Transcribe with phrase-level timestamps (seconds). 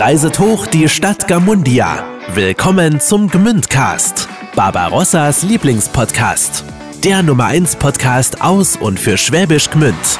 [0.00, 2.02] reiset hoch die Stadt Gamundia.
[2.32, 6.64] Willkommen zum Gmündcast, Barbarossas Lieblingspodcast.
[7.04, 10.18] Der Nummer 1 Podcast aus und für Schwäbisch Gmünd.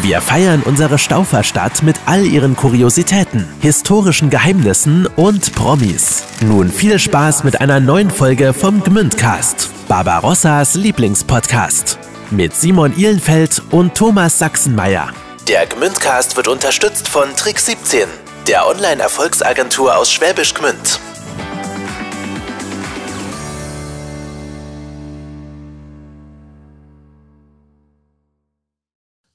[0.00, 6.22] Wir feiern unsere Stauferstadt mit all ihren Kuriositäten, historischen Geheimnissen und Promis.
[6.40, 11.98] Nun viel Spaß mit einer neuen Folge vom Gmündcast, Barbarossas Lieblingspodcast.
[12.30, 15.08] Mit Simon Ihlenfeld und Thomas Sachsenmeier.
[15.48, 18.06] Der Gmündcast wird unterstützt von Trick 17,
[18.48, 20.98] der Online-Erfolgsagentur aus Schwäbisch Gmünd.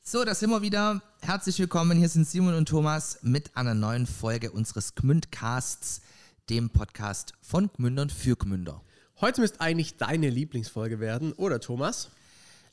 [0.02, 1.04] So, da sind wir wieder.
[1.22, 2.00] Herzlich willkommen.
[2.00, 6.02] Hier sind Simon und Thomas mit einer neuen Folge unseres Gmündcasts,
[6.50, 8.82] dem Podcast von Gmündern für Gmünder.
[9.22, 12.10] Heute müsste eigentlich deine Lieblingsfolge werden, oder Thomas?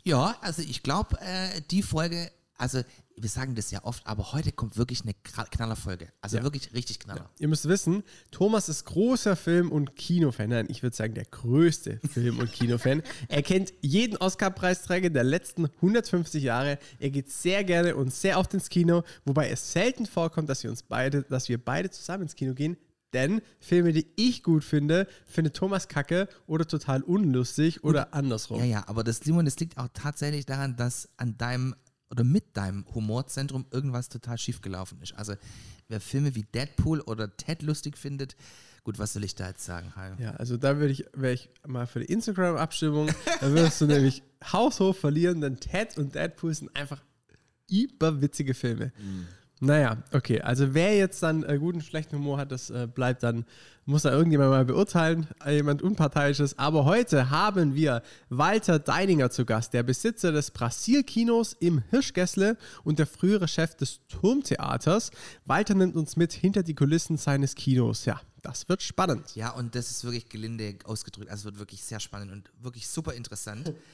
[0.04, 2.82] Ja, also ich glaube, äh, die Folge, also
[3.22, 6.08] wir sagen das ja oft, aber heute kommt wirklich eine Knallerfolge.
[6.20, 6.42] Also Ja.
[6.42, 7.30] wirklich richtig Knaller.
[7.38, 10.48] Ihr müsst wissen, Thomas ist großer Film- und Kinofan.
[10.50, 13.02] Nein, ich würde sagen, der größte Film- und Kinofan.
[13.28, 16.78] Er kennt jeden Oscar-Preisträger der letzten 150 Jahre.
[16.98, 20.70] Er geht sehr gerne und sehr oft ins Kino, wobei es selten vorkommt, dass wir
[20.70, 22.76] uns beide, dass wir beide zusammen ins Kino gehen.
[23.12, 28.60] Denn Filme, die ich gut finde, findet Thomas kacke oder total unlustig oder andersrum.
[28.60, 31.74] Ja, ja, aber das, Simon, das liegt auch tatsächlich daran, dass an deinem
[32.10, 35.14] oder mit deinem Humorzentrum irgendwas total schief gelaufen ist.
[35.14, 35.34] Also
[35.88, 38.36] wer Filme wie Deadpool oder Ted lustig findet,
[38.84, 39.94] gut, was soll ich da jetzt sagen?
[39.96, 40.14] Hajo?
[40.18, 44.22] Ja, also da würde ich, wäre ich mal für die Instagram-Abstimmung, da würdest du nämlich
[44.44, 47.02] haushoch verlieren, denn Ted und Deadpool sind einfach
[47.68, 48.92] überwitzige Filme.
[49.62, 53.44] Naja, okay, also wer jetzt dann äh, guten, schlechten Humor hat, das äh, bleibt dann,
[53.84, 56.58] muss da irgendjemand mal beurteilen, äh, jemand Unparteiisches.
[56.58, 62.98] Aber heute haben wir Walter Deininger zu Gast, der Besitzer des Brasil-Kinos im Hirschgässle und
[62.98, 65.10] der frühere Chef des Turmtheaters.
[65.44, 68.06] Walter nimmt uns mit hinter die Kulissen seines Kinos.
[68.06, 69.36] Ja, das wird spannend.
[69.36, 71.30] Ja, und das ist wirklich gelinde ausgedrückt.
[71.30, 73.74] Also es wird wirklich sehr spannend und wirklich super interessant.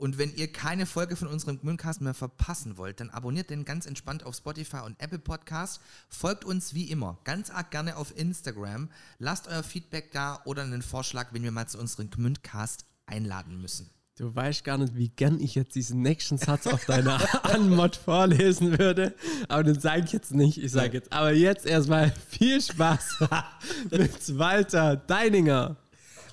[0.00, 3.84] Und wenn ihr keine Folge von unserem Gmündcast mehr verpassen wollt, dann abonniert den ganz
[3.84, 5.82] entspannt auf Spotify und Apple Podcast.
[6.08, 8.88] Folgt uns wie immer ganz arg gerne auf Instagram.
[9.18, 13.90] Lasst euer Feedback da oder einen Vorschlag, wenn wir mal zu unserem Gmündcast einladen müssen.
[14.16, 18.78] Du weißt gar nicht, wie gern ich jetzt diesen nächsten Satz auf deiner Anmod vorlesen
[18.78, 19.14] würde.
[19.48, 20.56] Aber den sage ich jetzt nicht.
[20.56, 21.12] Ich sage jetzt.
[21.12, 23.18] Aber jetzt erstmal viel Spaß
[23.90, 25.76] mit Walter Deininger.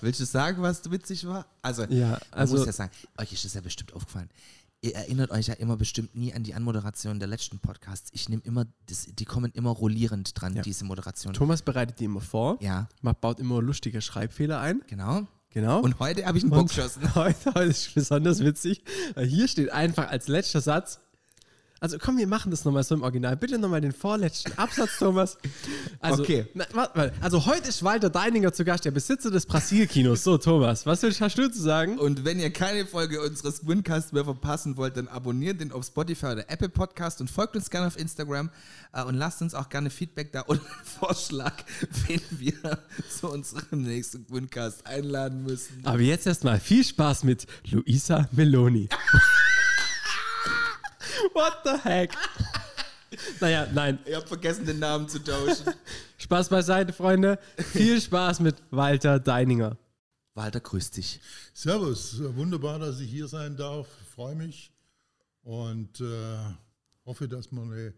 [0.01, 1.45] Willst du sagen, was witzig war?
[1.61, 4.29] Also, Ja, also- muss ja sagen, euch ist das ja bestimmt aufgefallen.
[4.81, 8.11] Ihr erinnert euch ja immer bestimmt nie an die Anmoderation der letzten Podcasts.
[8.13, 10.61] Ich nehme immer, das, die kommen immer rollierend dran, Ja.
[10.61, 11.33] diese Moderation.
[11.33, 12.57] Thomas bereitet die immer vor.
[12.61, 14.81] Ja, Man baut immer lustige Schreibfehler ein.
[14.87, 15.25] genau.
[15.49, 15.79] Genau.
[15.79, 17.01] Und heute habe ich einen Bock geschossen.
[17.15, 18.83] heute, heute ist besonders witzig.
[19.17, 20.99] Hier steht einfach als letzter Satz.
[21.79, 23.37] Also komm, wir machen das nochmal so im Original.
[23.37, 25.37] Bitte nochmal den vorletzten Absatz, Thomas.
[25.99, 26.45] Also, Okay.
[26.55, 27.13] Na, warte mal.
[27.21, 30.23] Also heute ist Walter Deininger zu Gast, der Besitzer des Brasil-Kinos.
[30.23, 31.99] So, Thomas, was willst- hast du zu sagen?
[31.99, 36.27] Und wenn ihr keine Folge unseres Wincasts mehr verpassen wollt, dann abonniert den auf Spotify
[36.27, 38.49] oder Apple Podcast und folgt uns gerne auf Instagram
[38.93, 41.53] äh, und lasst uns auch gerne Feedback da und einen Vorschlag,
[42.07, 42.79] wen wir
[43.19, 45.81] zu unserem nächsten Wincast einladen müssen.
[45.83, 48.89] Aber jetzt erstmal viel Spaß mit Luisa Meloni.
[51.33, 52.11] What the heck?
[53.39, 53.99] Naja, nein.
[54.05, 55.73] Ich habe vergessen, den Namen zu tauschen.
[56.17, 57.39] Spaß beiseite, Freunde.
[57.57, 59.77] Viel Spaß mit Walter Deininger.
[60.33, 61.19] Walter, grüß dich.
[61.53, 63.87] Servus, wunderbar, dass ich hier sein darf.
[64.13, 64.71] Freue mich
[65.41, 66.37] und äh,
[67.05, 67.93] hoffe, dass wir eine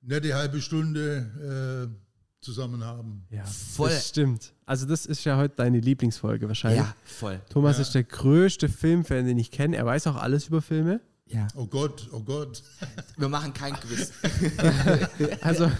[0.00, 2.04] nette halbe Stunde äh,
[2.44, 3.26] zusammen haben.
[3.30, 3.90] Ja, Voll.
[3.90, 4.52] das stimmt.
[4.66, 6.80] Also das ist ja heute deine Lieblingsfolge wahrscheinlich.
[6.80, 7.40] Ja, voll.
[7.50, 9.76] Thomas ist der größte Filmfan, den ich kenne.
[9.76, 11.00] Er weiß auch alles über Filme.
[11.26, 11.48] Ja.
[11.56, 12.62] Oh Gott, oh Gott.
[13.16, 14.12] Wir machen kein Quiz.
[15.40, 15.70] Also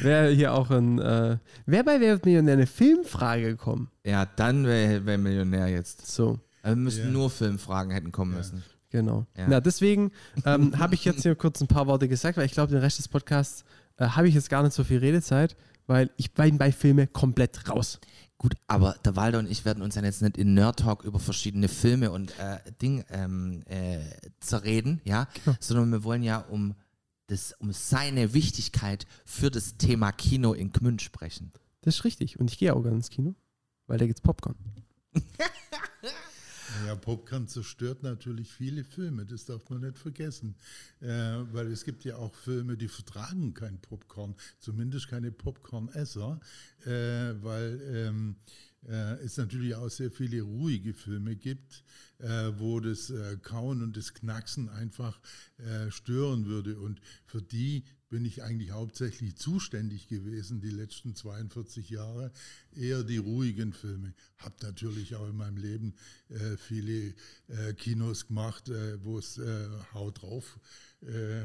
[0.00, 3.88] wäre hier auch ein, äh, wäre bei Wer wird Millionär eine Filmfrage gekommen.
[4.04, 6.06] ja, dann wäre wär Millionär jetzt.
[6.10, 7.10] So, Aber wir müssten Ja.
[7.10, 8.64] nur Filmfragen hätten kommen müssen.
[8.90, 9.26] genau.
[9.36, 9.46] Ja.
[9.48, 10.10] Na, deswegen
[10.44, 12.98] ähm, habe ich jetzt hier kurz ein paar Worte gesagt, weil ich glaube, den Rest
[12.98, 13.64] des Podcasts
[13.98, 15.56] äh, habe ich jetzt gar nicht so viel Redezeit,
[15.86, 18.00] weil ich bin bei Filme komplett raus.
[18.40, 21.18] Gut, aber der Walter und ich werden uns ja jetzt nicht in Nerd Talk über
[21.18, 24.00] verschiedene Filme und äh, Ding ähm, äh,
[24.40, 25.28] zerreden, ja,
[25.60, 26.74] sondern wir wollen ja um
[27.26, 31.52] das, um seine Wichtigkeit für das Thema Kino in Gmünd sprechen.
[31.82, 32.40] Das ist richtig.
[32.40, 33.34] Und ich gehe auch gerne ins Kino,
[33.86, 34.56] weil da gibt's Popcorn.
[36.86, 40.54] Ja, Popcorn zerstört natürlich viele Filme, das darf man nicht vergessen.
[41.00, 41.06] Äh,
[41.52, 46.40] weil es gibt ja auch Filme, die vertragen kein Popcorn, zumindest keine Popcorn-Esser,
[46.84, 46.90] äh,
[47.42, 48.36] weil ähm,
[48.88, 51.84] äh, es natürlich auch sehr viele ruhige Filme gibt,
[52.18, 55.20] äh, wo das äh, Kauen und das Knacksen einfach
[55.58, 56.78] äh, stören würde.
[56.78, 62.32] Und für die bin ich eigentlich hauptsächlich zuständig gewesen, die letzten 42 Jahre,
[62.72, 64.12] eher die ruhigen Filme.
[64.36, 65.94] Habe natürlich auch in meinem Leben
[66.28, 67.14] äh, viele
[67.46, 70.58] äh, Kinos gemacht, äh, wo es äh, Haut drauf
[71.02, 71.40] äh,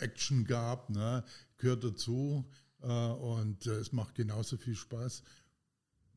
[0.00, 1.24] Action gab, ne?
[1.56, 2.44] gehört dazu
[2.82, 5.22] äh, und es macht genauso viel Spaß.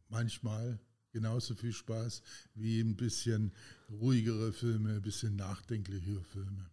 [0.09, 0.79] Manchmal
[1.11, 2.23] genauso viel Spaß
[2.55, 3.53] wie ein bisschen
[3.89, 6.69] ruhigere Filme, ein bisschen nachdenklichere Filme.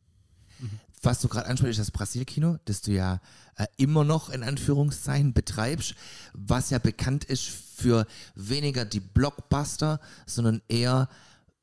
[1.02, 3.20] Was du gerade ansprichst, das Brasil-Kino, das du ja
[3.56, 5.94] äh, immer noch in Anführungszeichen betreibst,
[6.32, 7.44] was ja bekannt ist
[7.76, 11.08] für weniger die Blockbuster, sondern eher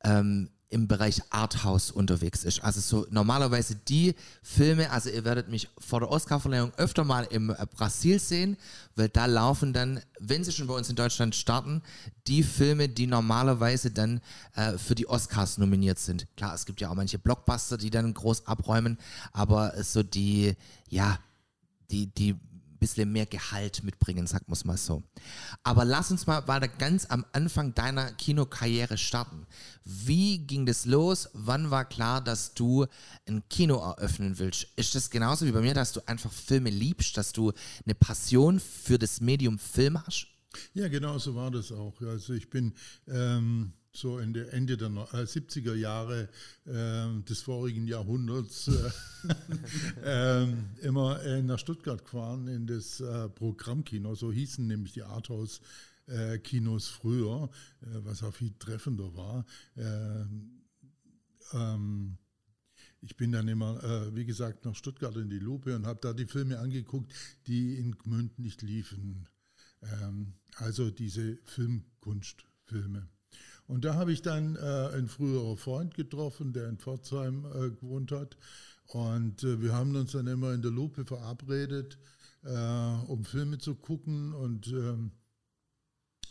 [0.03, 2.63] ähm, im Bereich Arthouse unterwegs ist.
[2.63, 4.13] Also so normalerweise die
[4.43, 8.55] Filme, also ihr werdet mich vor der Oscarverleihung öfter mal im äh, Brasil sehen,
[8.95, 11.81] weil da laufen dann, wenn sie schon bei uns in Deutschland starten,
[12.27, 14.21] die Filme, die normalerweise dann
[14.53, 16.27] äh, für die Oscars nominiert sind.
[16.37, 18.99] Klar, es gibt ja auch manche Blockbuster, die dann groß abräumen,
[19.31, 20.55] aber so die,
[20.87, 21.17] ja,
[21.89, 22.35] die, die
[22.79, 25.03] bisschen mehr Gehalt mitbringen, sagen wir es mal so.
[25.63, 29.45] Aber lass uns mal weiter ganz am Anfang deiner Kinokarriere starten.
[29.83, 31.29] Wie ging das los?
[31.33, 32.85] Wann war klar, dass du
[33.27, 34.67] ein Kino eröffnen willst?
[34.75, 37.51] Ist das genauso wie bei mir, dass du einfach Filme liebst, dass du
[37.85, 40.27] eine Passion für das Medium Film hast?
[40.73, 42.01] Ja, genau so war das auch.
[42.01, 42.73] Also ich bin
[43.07, 46.29] ähm, so in der Ende der 70er äh, Jahre
[46.65, 48.91] äh, des vorigen Jahrhunderts äh,
[50.03, 55.61] ähm, immer nach Stuttgart gefahren in das äh, Programmkino, so hießen nämlich die Arthouse
[56.07, 57.49] äh, Kinos früher,
[57.81, 59.45] äh, was auch viel treffender war.
[59.75, 60.63] Ähm,
[61.53, 62.17] ähm,
[63.01, 66.25] ich bin dann immer, wie gesagt, nach Stuttgart in die Lupe und habe da die
[66.25, 67.13] Filme angeguckt,
[67.47, 69.29] die in Gmünd nicht liefen.
[69.81, 73.07] Ähm, also diese Filmkunstfilme.
[73.69, 74.59] Und da habe ich dann äh,
[74.95, 78.35] einen früheren Freund getroffen, der in Pforzheim äh, gewohnt hat.
[78.87, 81.99] Und äh, wir haben uns dann immer in der Lupe verabredet,
[82.41, 84.33] äh, um Filme zu gucken.
[84.33, 85.11] Und ähm,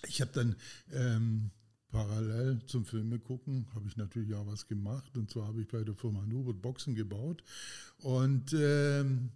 [0.09, 0.57] ich habe dann
[0.93, 1.53] ähm,
[1.91, 5.17] parallel zum Filme gucken, habe ich natürlich auch was gemacht.
[5.17, 7.45] Und zwar habe ich bei der Firma Nubert Boxen gebaut.
[7.99, 9.31] Und ähm,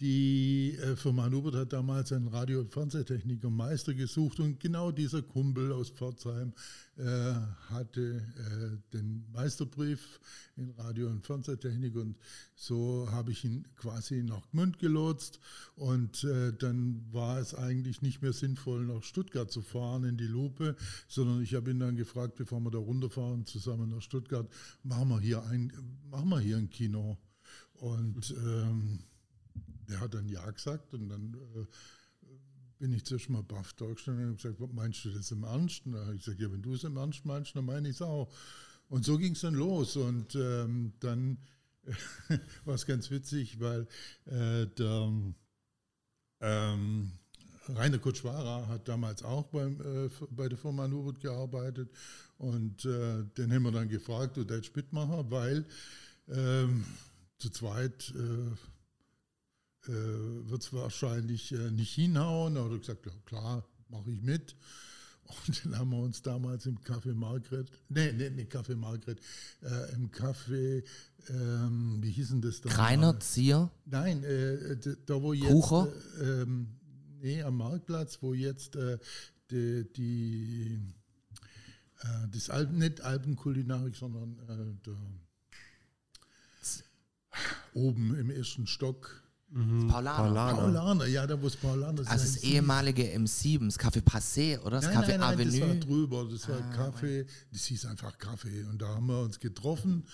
[0.00, 5.22] die äh, Firma Hubert hat damals einen Radio- und Fernsehtechniker Meister gesucht und genau dieser
[5.22, 6.52] Kumpel aus Pforzheim
[6.96, 7.34] äh,
[7.70, 10.20] hatte äh, den Meisterbrief
[10.56, 12.16] in Radio- und Fernsehtechnik und
[12.56, 15.38] so habe ich ihn quasi nach Gmünd gelotst
[15.76, 20.26] und äh, dann war es eigentlich nicht mehr sinnvoll, nach Stuttgart zu fahren in die
[20.26, 20.74] Lupe,
[21.06, 24.48] sondern ich habe ihn dann gefragt, bevor wir da runterfahren, zusammen nach Stuttgart,
[24.82, 25.72] machen wir hier ein,
[26.10, 27.16] machen wir hier ein Kino.
[27.74, 29.00] Und ähm,
[29.88, 31.66] der hat dann Ja gesagt und dann äh,
[32.78, 35.86] bin ich zuerst mal baff gestanden und habe gesagt, meinst du das im Ernst?
[35.86, 37.96] Und da habe ich gesagt, ja, wenn du es im Ernst meinst, dann meine ich
[37.96, 38.30] es auch.
[38.88, 41.38] Und so ging es dann los und ähm, dann
[42.64, 43.86] war es ganz witzig, weil
[44.26, 45.12] äh, der
[46.40, 47.12] ähm,
[47.68, 51.90] Rainer Kutschwara hat damals auch beim, äh, bei der Firma Nurut gearbeitet
[52.36, 55.64] und äh, den haben wir dann gefragt, du darfst mitmachen, weil
[56.28, 56.84] ähm,
[57.38, 58.12] zu zweit
[59.88, 62.54] äh, wird es wahrscheinlich äh, nicht hinhauen.
[62.54, 64.56] Da hat er gesagt, ja klar, mache ich mit.
[65.24, 69.20] Und dann haben wir uns damals im Café Margret, nee, nee, nee, Café Margret,
[69.62, 70.84] äh, im Café,
[71.28, 72.68] ähm, wie hießen das da?
[72.68, 73.70] Kreiner, Zier?
[73.86, 74.76] Nein, äh,
[75.06, 75.88] da wo jetzt, Kucher?
[76.20, 76.68] Äh, ähm,
[77.22, 78.98] nee, am Marktplatz, wo jetzt äh,
[79.50, 80.78] die, die
[82.00, 84.96] äh, das Alpen, nicht Alpenkulinarik, sondern äh, der,
[87.72, 89.23] oben im ersten Stock,
[89.54, 89.86] Mhm.
[89.86, 90.16] Paulaner.
[90.16, 90.58] Paulaner.
[90.58, 92.10] Paulaner, ja, da wo es Paulaner ist.
[92.10, 94.80] Also das ehemalige M7, das Café Passé, oder?
[94.80, 95.60] Das nein, Café nein, nein, Avenue.
[95.60, 98.64] das war drüber, das war ah, Kaffee, das hieß einfach Kaffee.
[98.64, 100.04] Und da haben wir uns getroffen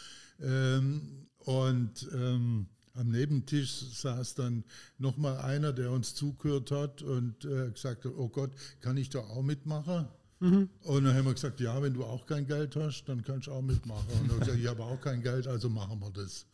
[0.40, 4.62] ähm, und ähm, am Nebentisch saß dann
[4.99, 9.20] nochmal einer, der uns zugehört hat und äh, gesagt hat, oh Gott, kann ich da
[9.20, 10.06] auch mitmachen?
[10.40, 10.68] Mhm.
[10.82, 13.52] Und dann haben wir gesagt, ja, wenn du auch kein Geld hast, dann kannst du
[13.52, 14.06] auch mitmachen.
[14.12, 16.47] Und dann haben wir gesagt, ich habe auch kein Geld, also machen wir das.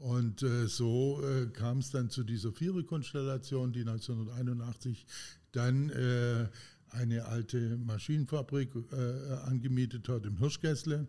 [0.00, 5.04] Und äh, so äh, kam es dann zu dieser Viererkonstellation, die 1981
[5.52, 6.48] dann äh,
[6.88, 11.06] eine alte Maschinenfabrik äh, angemietet hat im Hirschgässle.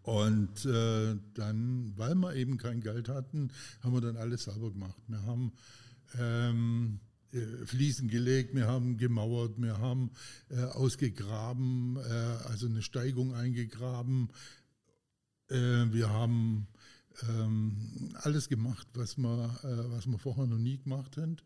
[0.00, 3.50] Und äh, dann, weil wir eben kein Geld hatten,
[3.82, 4.96] haben wir dann alles selber gemacht.
[5.06, 5.52] Wir haben
[6.18, 7.00] ähm,
[7.32, 10.12] äh, Fliesen gelegt, wir haben gemauert, wir haben
[10.72, 11.98] ausgegraben,
[12.48, 14.30] also eine Steigung eingegraben.
[15.48, 16.66] wir haben
[17.28, 21.36] ähm, alles gemacht, was wir, äh, was wir vorher noch nie gemacht haben.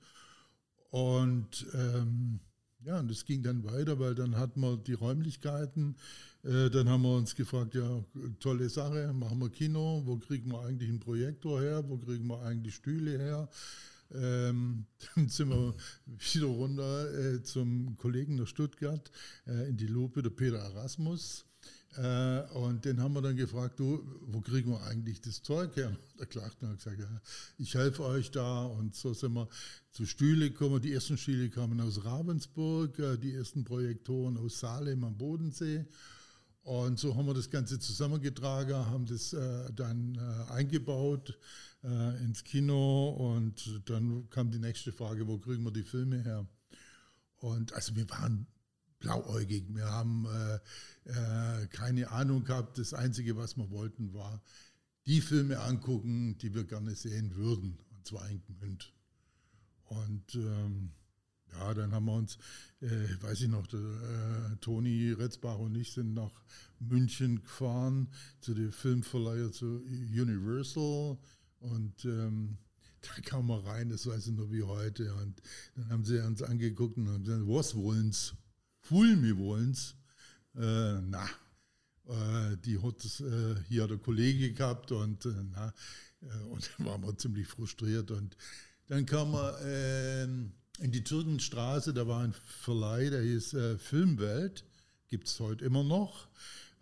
[0.90, 2.40] Und ähm,
[2.85, 5.97] ja, und das ging dann weiter, weil dann hatten wir die Räumlichkeiten.
[6.42, 8.04] Äh, dann haben wir uns gefragt, ja,
[8.40, 12.42] tolle Sache, machen wir Kino, wo kriegen wir eigentlich einen Projektor her, wo kriegen wir
[12.42, 13.49] eigentlich Stühle her?
[14.12, 15.75] Ähm, dann sind wir
[16.33, 19.11] wieder runter äh, zum Kollegen nach Stuttgart
[19.47, 21.47] äh, in die Lupe, der Peter Erasmus.
[21.97, 25.97] Äh, und den haben wir dann gefragt, du, wo kriegen wir eigentlich das Zeug her?
[26.19, 27.21] Der Klachten hat gesagt, ja,
[27.59, 28.65] ich helfe euch da.
[28.65, 29.49] Und so sind wir
[29.91, 30.81] zu Stühle gekommen.
[30.81, 35.85] Die ersten Stühle kamen aus Ravensburg, äh, die ersten Projektoren aus Salem am Bodensee.
[36.65, 41.39] Und so haben wir das Ganze zusammengetragen, haben das äh, dann äh, eingebaut
[41.83, 46.47] äh, ins Kino und dann kam die nächste Frage, wo kriegen wir die Filme her?
[47.37, 48.47] Und also wir waren
[49.05, 50.55] blauäugig, wir haben äh,
[51.11, 52.79] äh, keine Ahnung gehabt.
[52.79, 54.43] Das Einzige, was wir wollten, war
[55.07, 58.95] die Filme angucken, die wir gerne sehen würden, und zwar in Gmünd.
[59.85, 60.91] Und ähm,
[61.53, 62.39] ja, dann haben wir uns,
[62.81, 62.89] äh,
[63.21, 66.43] weiß ich noch, der, äh, Toni Retzbach und ich sind nach
[66.81, 68.09] München gefahren
[68.41, 71.19] zu dem Filmverleiher zu Universal
[71.61, 72.57] und ähm,
[73.03, 75.15] da kam man rein, das weiß ich noch wie heute.
[75.17, 75.43] Und
[75.77, 78.35] dann haben sie uns angeguckt und haben gesagt, was wollen's?
[78.85, 79.95] Fulmi wollen's?
[80.55, 81.25] Äh, na,
[82.07, 85.73] äh, die hat äh, hier der Kollege gehabt und, äh, na,
[86.21, 88.11] äh, und dann waren wir ziemlich frustriert.
[88.11, 88.37] Und
[88.88, 94.64] dann kam man ähm, in die Türkenstraße, da war ein Verleih, der hieß äh, Filmwelt,
[95.09, 96.29] gibt es heute immer noch.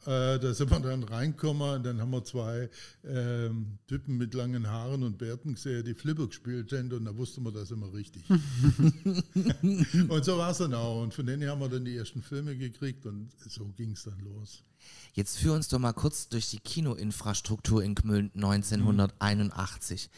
[0.04, 2.68] Äh, da sind wir dann reingekommen, dann haben wir zwei
[3.04, 7.44] ähm, Typen mit langen Haaren und Bärten gesehen, die Flipper gespielt haben und da wussten
[7.44, 8.24] wir, das immer richtig.
[8.30, 11.02] und so war es dann auch.
[11.02, 14.18] Und von denen haben wir dann die ersten Filme gekriegt und so ging es dann
[14.20, 14.64] los.
[15.14, 20.10] Jetzt führ uns doch mal kurz durch die Kinoinfrastruktur in Gmünd 1981.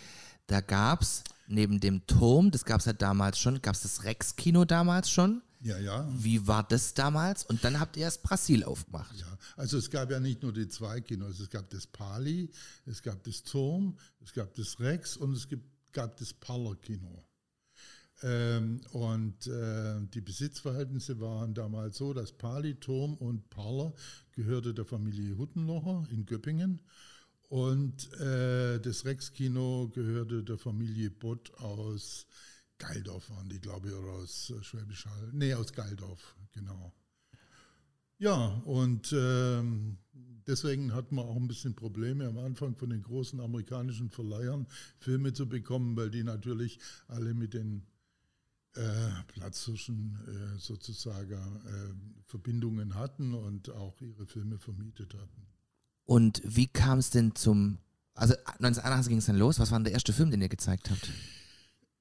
[0.46, 4.04] Da gab es neben dem Turm, das gab es ja damals schon, gab es das
[4.04, 5.42] Rex-Kino damals schon.
[5.64, 6.06] Ja, ja.
[6.14, 7.42] Wie war das damals?
[7.44, 9.16] Und dann habt ihr erst Brasil aufgemacht.
[9.16, 12.50] Ja, also es gab ja nicht nur die zwei Kinos, es gab das Pali,
[12.84, 15.48] es gab das Turm, es gab das Rex und es
[15.92, 17.24] gab das Parler-Kino.
[18.22, 23.94] Ähm, und äh, die Besitzverhältnisse waren damals so, dass Pali, Turm und Parler
[24.32, 26.80] gehörte der Familie Huttenlocher in Göppingen
[27.48, 32.26] und äh, das Rex-Kino gehörte der Familie Bott aus
[32.86, 35.30] Geildorf waren die, glaube ich, oder aus äh, Schwäbisch Hall.
[35.32, 36.92] Nee, aus Geildorf, genau.
[38.18, 39.98] Ja, und ähm,
[40.46, 44.66] deswegen hatten wir auch ein bisschen Probleme am Anfang von den großen amerikanischen Verleihern
[44.98, 47.86] Filme zu bekommen, weil die natürlich alle mit den
[48.74, 55.46] äh, Platzhirschen äh, sozusagen äh, Verbindungen hatten und auch ihre Filme vermietet hatten.
[56.04, 57.78] Und wie kam es denn zum,
[58.14, 60.90] also 1981 ging es dann los, was war denn der erste Film, den ihr gezeigt
[60.90, 61.08] habt?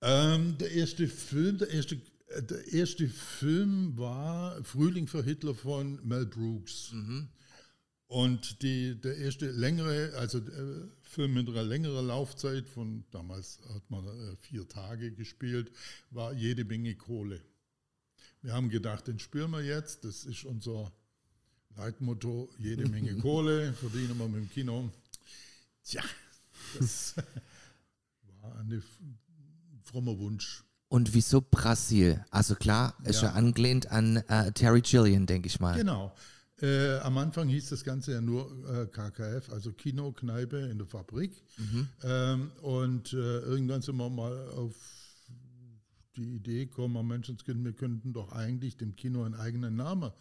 [0.05, 1.95] Ähm, der erste Film, der erste,
[2.27, 6.91] äh, der erste Film war Frühling für Hitler von Mel Brooks.
[6.91, 7.29] Mhm.
[8.07, 13.89] Und die, der erste längere, also der Film mit einer längeren Laufzeit von, damals hat
[13.89, 15.71] man äh, vier Tage gespielt,
[16.09, 17.41] war jede Menge Kohle.
[18.41, 20.91] Wir haben gedacht, den spüren wir jetzt, das ist unser
[21.77, 24.91] Leitmotto, jede Menge Kohle, verdienen wir mit dem Kino.
[25.81, 26.03] Tja,
[26.77, 27.15] das
[28.41, 28.83] war eine
[29.93, 30.63] frommer Wunsch.
[30.89, 32.23] Und wieso Brasil?
[32.31, 33.33] Also klar, ist ja, Ja.
[33.35, 35.77] angelehnt an äh, Terry Gilliam, denke ich mal.
[35.77, 36.13] Genau.
[36.61, 40.87] Äh, am Anfang hieß das Ganze ja nur äh, KKF, also Kino, Kneipe in der
[40.87, 41.43] Fabrik.
[42.03, 44.73] Ähm, und äh, irgendwann sind wir mal auf
[46.15, 50.11] die Idee gekommen, Menschenskind, wir könnten doch eigentlich dem Kino einen eigenen Namen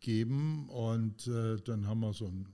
[0.00, 0.68] geben.
[0.68, 2.46] Und äh, dann haben wir so ein,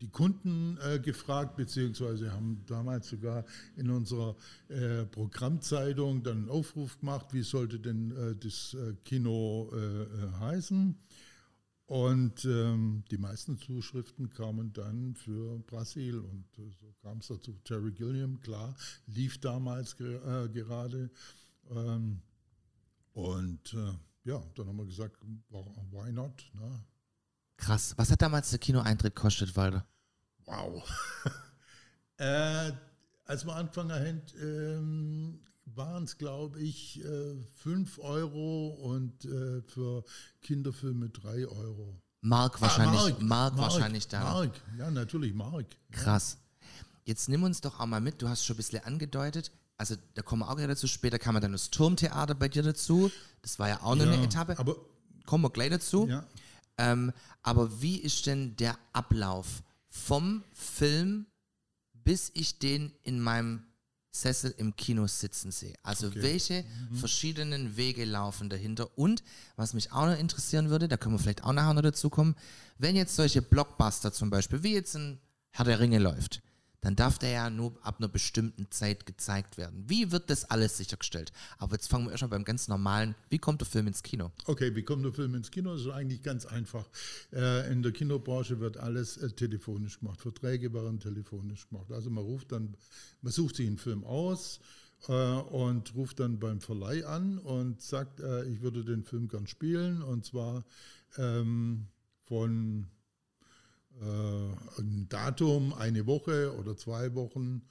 [0.00, 3.44] die Kunden äh, gefragt, beziehungsweise haben damals sogar
[3.76, 4.36] in unserer
[4.68, 10.32] äh, Programmzeitung dann einen Aufruf gemacht, wie sollte denn äh, das äh, Kino äh, äh,
[10.40, 10.96] heißen.
[11.86, 17.54] Und ähm, die meisten Zuschriften kamen dann für Brasil und so kam es dazu.
[17.64, 18.76] Terry Gilliam, klar,
[19.06, 20.20] lief damals ge
[20.52, 21.10] gerade.
[21.70, 22.20] Ähm,
[23.14, 23.74] und
[24.24, 25.16] ja, dann haben wir gesagt,
[25.48, 26.44] why not?
[26.52, 26.78] Ne?
[27.58, 27.94] Krass.
[27.96, 29.84] Was hat damals der Kinoeintritt kostet, Walter?
[30.46, 30.82] Wow.
[32.16, 32.72] äh,
[33.26, 37.02] als wir angefangen haben, ähm, waren es, glaube ich,
[37.62, 40.02] 5 Euro und äh, für
[40.40, 42.00] Kinderfilme 3 Euro.
[42.20, 43.18] Mark wahrscheinlich.
[43.20, 44.20] Mark, wahrscheinlich da.
[44.20, 45.66] Mark, ja, natürlich Mark.
[45.92, 46.38] Krass.
[47.04, 50.22] Jetzt nimm uns doch auch mal mit, du hast schon ein bisschen angedeutet, also da
[50.22, 53.10] kommen wir auch wieder dazu, später kam dann das Turmtheater bei dir dazu,
[53.42, 54.76] das war ja auch noch Ja, eine Etappe, Aber
[55.24, 56.06] kommen wir gleich dazu.
[56.08, 56.26] ja,
[56.78, 61.26] Ähm, aber wie ist denn der Ablauf vom Film,
[61.92, 63.64] bis ich den in meinem
[64.10, 65.74] Sessel im Kino sitzen sehe?
[65.82, 66.22] Also Okay.
[66.22, 68.96] welche verschiedenen Wege laufen dahinter?
[68.98, 69.22] Und
[69.56, 72.34] was mich auch noch interessieren würde, da können wir vielleicht auch nachher noch dazu kommen,
[72.78, 75.20] wenn jetzt solche Blockbuster zum Beispiel, wie jetzt ein
[75.50, 76.42] Herr der Ringe läuft,
[76.88, 79.84] dann darf der ja nur ab einer bestimmten Zeit gezeigt werden.
[79.88, 81.32] Wie wird das alles sichergestellt?
[81.58, 84.32] Aber jetzt fangen wir erstmal beim ganz normalen, wie kommt der Film ins Kino?
[84.46, 85.74] Okay, wie kommt der Film ins Kino?
[85.74, 86.88] Das ist eigentlich ganz einfach.
[87.30, 90.22] Äh, in der Kinobranche wird alles äh, telefonisch gemacht.
[90.22, 91.92] Verträge werden telefonisch gemacht.
[91.92, 92.74] Also man ruft dann,
[93.20, 94.58] man sucht sich einen Film aus
[95.08, 100.00] äh, und ruft dann beim Verleih an und sagt, ich würde den Film gern spielen
[100.00, 100.64] und zwar
[101.18, 101.88] ähm,
[102.24, 102.86] von
[104.00, 107.62] ein Datum, eine Woche oder zwei Wochen.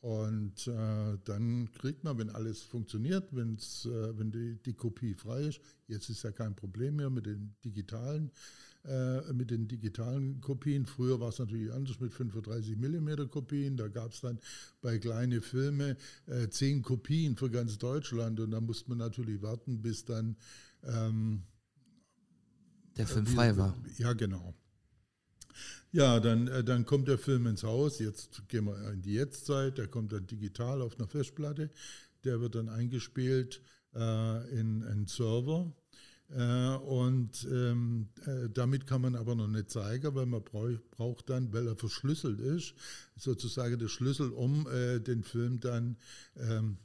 [0.00, 5.42] Und äh, dann kriegt man, wenn alles funktioniert, wenn's, äh, wenn die, die Kopie frei
[5.42, 8.30] ist, jetzt ist ja kein Problem mehr mit den digitalen,
[8.84, 10.86] äh, mit den digitalen Kopien.
[10.86, 13.76] Früher war es natürlich anders mit 35 mm Kopien.
[13.76, 14.40] Da gab es dann
[14.80, 19.82] bei kleinen Filmen äh, zehn Kopien für ganz Deutschland und da musste man natürlich warten,
[19.82, 20.34] bis dann
[20.82, 21.42] ähm,
[22.96, 23.76] Der Film frei war.
[23.98, 24.54] ja, genau.
[25.92, 27.98] Ja, dann, äh, dann kommt der Film ins Haus.
[27.98, 29.78] Jetzt gehen wir in die Jetztzeit.
[29.78, 31.70] Der kommt dann digital auf einer Festplatte.
[32.24, 33.60] Der wird dann eingespielt
[33.94, 35.72] äh, in einen Server.
[36.32, 41.28] Äh, und ähm, äh, damit kann man aber noch nicht zeigen, weil man brauch, braucht
[41.28, 42.74] dann, weil er verschlüsselt ist,
[43.16, 45.96] sozusagen der Schlüssel, um äh, den Film dann
[46.36, 46.78] ähm,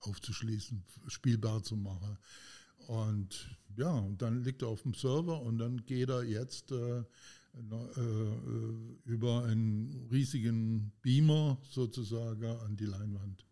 [0.00, 2.18] aufzuschließen, spielbar zu machen.
[2.88, 7.02] Und ja, und dann liegt er auf dem Server und dann geht er jetzt äh,
[9.04, 13.44] über einen riesigen Beamer sozusagen an die Leinwand.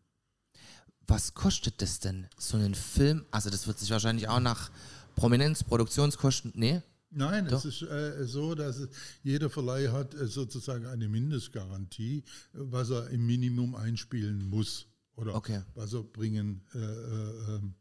[1.06, 3.24] Was kostet das denn, so einen Film?
[3.30, 4.70] Also das wird sich wahrscheinlich auch nach
[5.16, 6.82] Prominenz, Produktionskosten, nee?
[7.10, 7.64] Nein, Doch.
[7.64, 8.90] es ist äh, so, dass es,
[9.22, 14.86] jeder Verleih hat äh, sozusagen eine Mindestgarantie, äh, was er im Minimum einspielen muss
[15.16, 15.62] oder Okay.
[15.74, 17.74] was er bringen, äh, äh, ähm,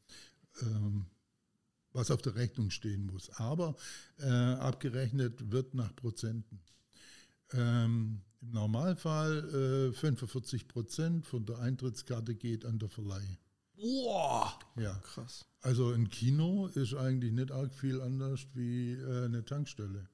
[0.61, 1.05] ähm,
[1.97, 3.29] was auf der Rechnung stehen muss.
[3.31, 3.75] Aber
[4.19, 6.59] äh, abgerechnet wird nach Prozenten.
[7.53, 13.39] Ähm, Im Normalfall äh, 45 Prozent von der Eintrittskarte geht an der Verleih.
[13.75, 14.57] Boah!
[14.75, 14.93] Ja.
[15.03, 15.45] Krass.
[15.61, 20.07] Also ein Kino ist eigentlich nicht arg viel anders wie äh, eine Tankstelle.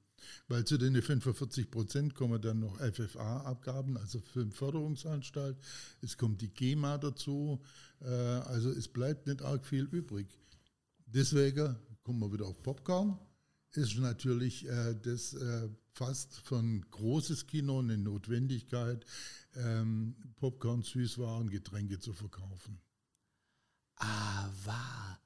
[0.48, 5.58] Weil zu den 45 Prozent kommen dann noch FFA-Abgaben, also Filmförderungsanstalt.
[6.00, 7.60] Es kommt die GEMA dazu.
[8.00, 10.28] Äh, also es bleibt nicht arg viel übrig.
[11.14, 13.16] Deswegen kommen wir wieder auf Popcorn.
[13.72, 19.04] Ist natürlich äh, das äh, fast von großes Kino eine Notwendigkeit,
[19.54, 22.80] ähm, Popcorn, Süßwaren, Getränke zu verkaufen.
[23.96, 25.20] Ah, war.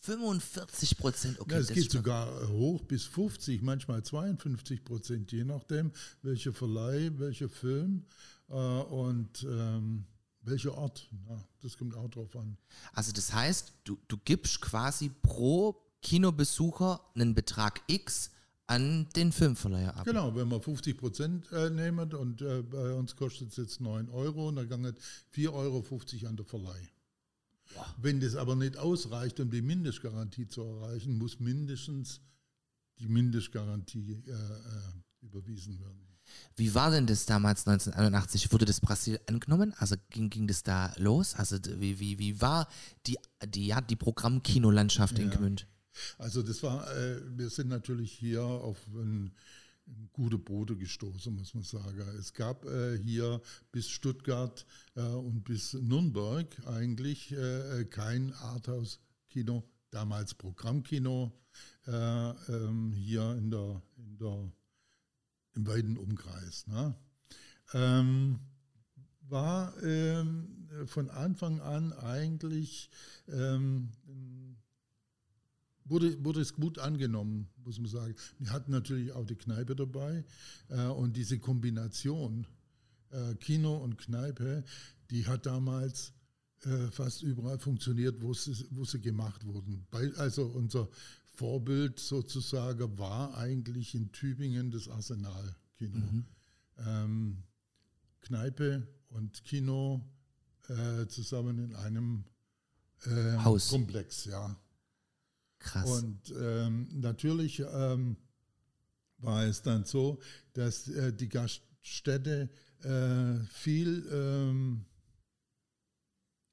[0.00, 1.54] 45 Prozent, okay.
[1.54, 5.92] Ja, es das geht sogar hoch bis 50, manchmal 52 Prozent, je nachdem,
[6.22, 8.04] welcher Verleih, welcher Film
[8.48, 10.04] äh, und ähm,
[10.42, 11.08] welcher Ort.
[11.28, 12.56] Ja, das kommt auch drauf an.
[12.92, 18.30] Also das heißt, du, du gibst quasi pro Kinobesucher einen Betrag X
[18.66, 20.04] an den Filmverleiher ab.
[20.04, 24.08] Genau, wenn wir 50 Prozent äh, nehmen und äh, bei uns kostet es jetzt 9
[24.10, 24.98] Euro und dann ganget
[25.34, 26.88] 4,50 Euro an der Verleih.
[27.96, 32.20] Wenn das aber nicht ausreicht, um die Mindestgarantie zu erreichen, muss mindestens
[32.98, 36.11] die Mindestgarantie äh, äh, überwiesen werden.
[36.56, 38.52] Wie war denn das damals 1981?
[38.52, 39.74] Wurde das Brasil angenommen?
[39.78, 41.34] Also ging, ging das da los?
[41.34, 42.68] Also wie, wie, wie war
[43.06, 45.36] die, die, ja, die Programmkinolandschaft in Ja.
[45.36, 45.66] Gmünd?
[46.18, 49.34] Also das war, äh, wir sind natürlich hier auf ein,
[50.12, 52.00] gute Boote gestoßen, muss man sagen.
[52.18, 60.34] Es gab äh, hier bis Stuttgart äh, und bis Nürnberg eigentlich äh, kein Arthouse-Kino, damals
[60.34, 61.32] Programmkino,
[61.86, 64.52] äh, ähm, hier in der, in der,
[65.54, 66.66] im weiten Umkreis.
[66.66, 66.94] Ne?
[67.74, 68.38] Ähm,
[69.28, 72.90] war ähm, von Anfang an eigentlich
[73.28, 73.90] ähm,
[75.84, 78.14] wurde, wurde es gut angenommen, muss man sagen.
[78.38, 80.24] Wir hatten natürlich auch die Kneipe dabei
[80.68, 82.46] äh, und diese Kombination
[83.10, 84.64] äh, Kino und Kneipe,
[85.10, 86.12] die hat damals
[86.64, 89.86] äh, fast überall funktioniert, wo sie, wo sie gemacht wurden.
[89.90, 90.88] Bei, also unser
[91.34, 96.24] Vorbild sozusagen war eigentlich in Tübingen das Arsenal-Kino.
[96.78, 97.42] Ähm,
[98.20, 100.08] Kneipe und Kino
[100.68, 102.24] äh, zusammen in einem
[103.06, 103.70] äh, Haus.
[103.70, 104.56] Komplex, ja.
[105.58, 105.90] Krass.
[105.90, 108.16] Und ähm, natürlich ähm,
[109.18, 110.20] war es dann so,
[110.52, 112.50] dass äh, die Gaststätte
[112.82, 114.84] äh, viel ähm,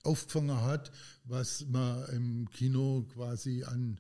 [0.04, 0.92] aufgefangen hat,
[1.24, 4.00] was man im Kino quasi an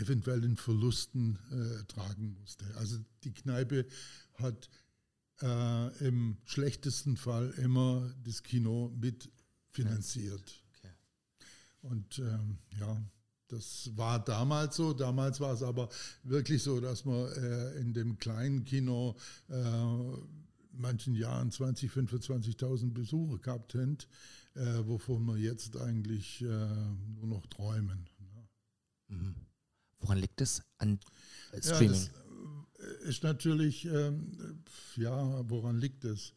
[0.00, 2.64] eventuellen Verlusten äh, tragen musste.
[2.76, 3.86] Also die Kneipe
[4.34, 4.68] hat
[5.42, 10.62] äh, im schlechtesten Fall immer das Kino mitfinanziert.
[10.76, 10.92] Okay.
[11.82, 13.00] Und ähm, ja,
[13.48, 14.92] das war damals so.
[14.92, 15.88] Damals war es aber
[16.22, 19.16] wirklich so, dass man äh, in dem kleinen Kino
[19.48, 19.54] äh,
[20.72, 23.98] manchen Jahren 20, 25.000 Besucher gehabt haben,
[24.54, 28.08] äh, wovon wir jetzt eigentlich äh, nur noch träumen.
[29.08, 29.34] Mhm.
[30.00, 30.98] Woran liegt es an
[31.52, 31.94] äh, Streaming?
[31.94, 32.08] Ja,
[32.78, 34.62] das ist natürlich, ähm,
[34.96, 36.32] ja, woran liegt es?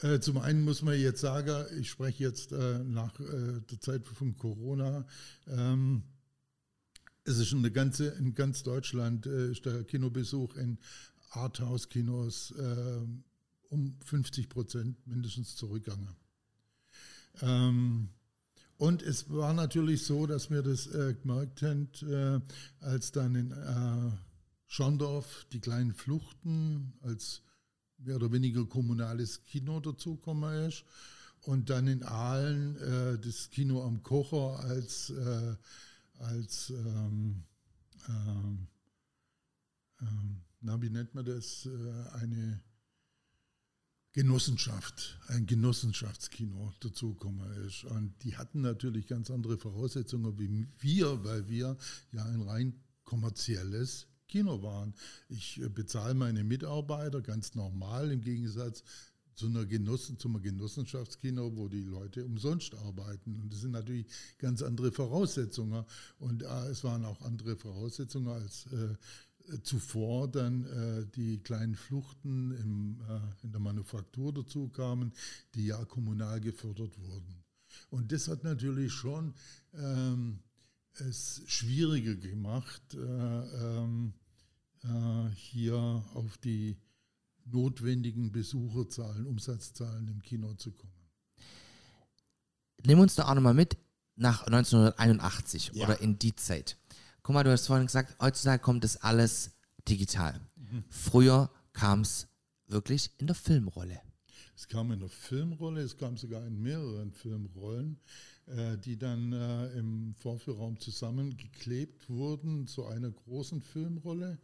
[0.00, 4.06] Äh, zum einen muss man jetzt sagen, ich spreche jetzt äh, nach äh, der Zeit
[4.06, 5.06] von Corona.
[5.46, 6.02] Ähm,
[7.24, 10.78] es ist eine ganze, in ganz Deutschland äh, ist der Kinobesuch in
[11.30, 12.98] Arthouse-Kinos äh,
[13.70, 16.14] um 50 Prozent mindestens zurückgegangen.
[17.40, 18.10] Ähm,
[18.84, 23.50] und es war natürlich so, dass wir das äh, gemerkt haben, äh, als dann in
[23.50, 24.10] äh,
[24.66, 27.40] Schondorf die kleinen Fluchten als
[27.96, 30.84] mehr oder weniger kommunales Kino dazugekommen ist.
[31.40, 35.56] Und dann in Aalen äh, das Kino am Kocher als, äh,
[36.18, 37.42] als ähm,
[38.06, 38.66] ähm,
[40.02, 42.60] ähm, na, wie nennt man das, äh, eine
[44.14, 47.82] Genossenschaft, ein Genossenschaftskino dazugekommen ist.
[47.84, 51.76] Und die hatten natürlich ganz andere Voraussetzungen wie wir, weil wir
[52.12, 54.94] ja ein rein kommerzielles Kino waren.
[55.28, 58.84] Ich äh, bezahle meine Mitarbeiter ganz normal im Gegensatz
[59.34, 63.40] zu einer Genossen, zum Genossenschaftskino, wo die Leute umsonst arbeiten.
[63.40, 64.06] Und das sind natürlich
[64.38, 65.84] ganz andere Voraussetzungen.
[66.20, 68.94] Und äh, es waren auch andere Voraussetzungen als äh,
[69.62, 75.12] zuvor dann äh, die kleinen Fluchten im, äh, in der Manufaktur dazu kamen,
[75.54, 77.44] die ja kommunal gefördert wurden.
[77.90, 79.34] Und das hat natürlich schon
[79.74, 80.40] ähm,
[80.98, 84.14] es schwieriger gemacht, äh, ähm,
[84.82, 85.76] äh, hier
[86.14, 86.76] auf die
[87.46, 90.92] notwendigen Besucherzahlen, Umsatzzahlen im Kino zu kommen.
[92.84, 93.76] Nehmen wir uns da auch nochmal mit
[94.16, 95.84] nach 1981 ja.
[95.84, 96.78] oder in die Zeit
[97.24, 99.50] guck mal, du hast vorhin gesagt, heutzutage kommt das alles
[99.88, 100.38] digital.
[100.56, 100.84] Mhm.
[100.88, 102.28] Früher kam es
[102.68, 104.00] wirklich in der Filmrolle.
[104.54, 107.98] Es kam in der Filmrolle, es kam sogar in mehreren Filmrollen,
[108.46, 114.38] äh, die dann äh, im Vorführraum zusammengeklebt wurden zu einer großen Filmrolle.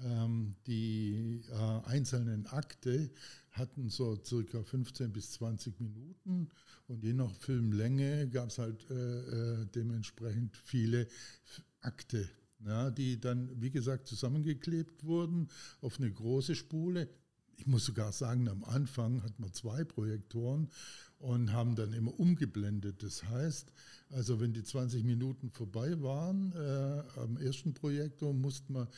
[0.00, 3.10] Ähm, die äh, einzelnen Akte
[3.52, 6.48] hatten so circa 15 bis 20 Minuten
[6.88, 11.06] und je nach Filmlänge gab es halt äh, äh, dementsprechend viele
[11.80, 12.28] Akte,
[12.66, 15.48] ja, die dann, wie gesagt, zusammengeklebt wurden
[15.80, 17.08] auf eine große Spule.
[17.56, 20.68] Ich muss sogar sagen, am Anfang hatten wir zwei Projektoren
[21.18, 23.02] und haben dann immer umgeblendet.
[23.02, 23.72] Das heißt,
[24.10, 28.88] also wenn die 20 Minuten vorbei waren äh, am ersten Projektor, musste man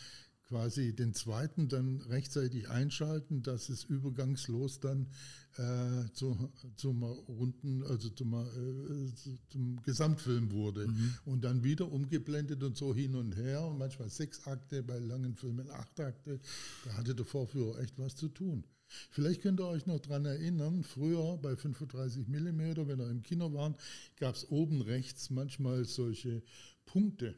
[0.49, 5.09] quasi den zweiten dann rechtzeitig einschalten, dass es übergangslos dann
[5.57, 10.89] äh, zu, zum runden, also zum, äh, zum Gesamtfilm wurde.
[10.89, 11.15] Mhm.
[11.25, 13.65] Und dann wieder umgeblendet und so hin und her.
[13.67, 16.41] Und manchmal sechs Akte, bei langen Filmen acht Akte.
[16.85, 18.65] Da hatte der Vorführer echt was zu tun.
[19.11, 23.53] Vielleicht könnt ihr euch noch daran erinnern, früher bei 35 mm, wenn ihr im Kino
[23.53, 23.77] waren,
[24.17, 26.43] gab es oben rechts manchmal solche
[26.85, 27.35] Punkte.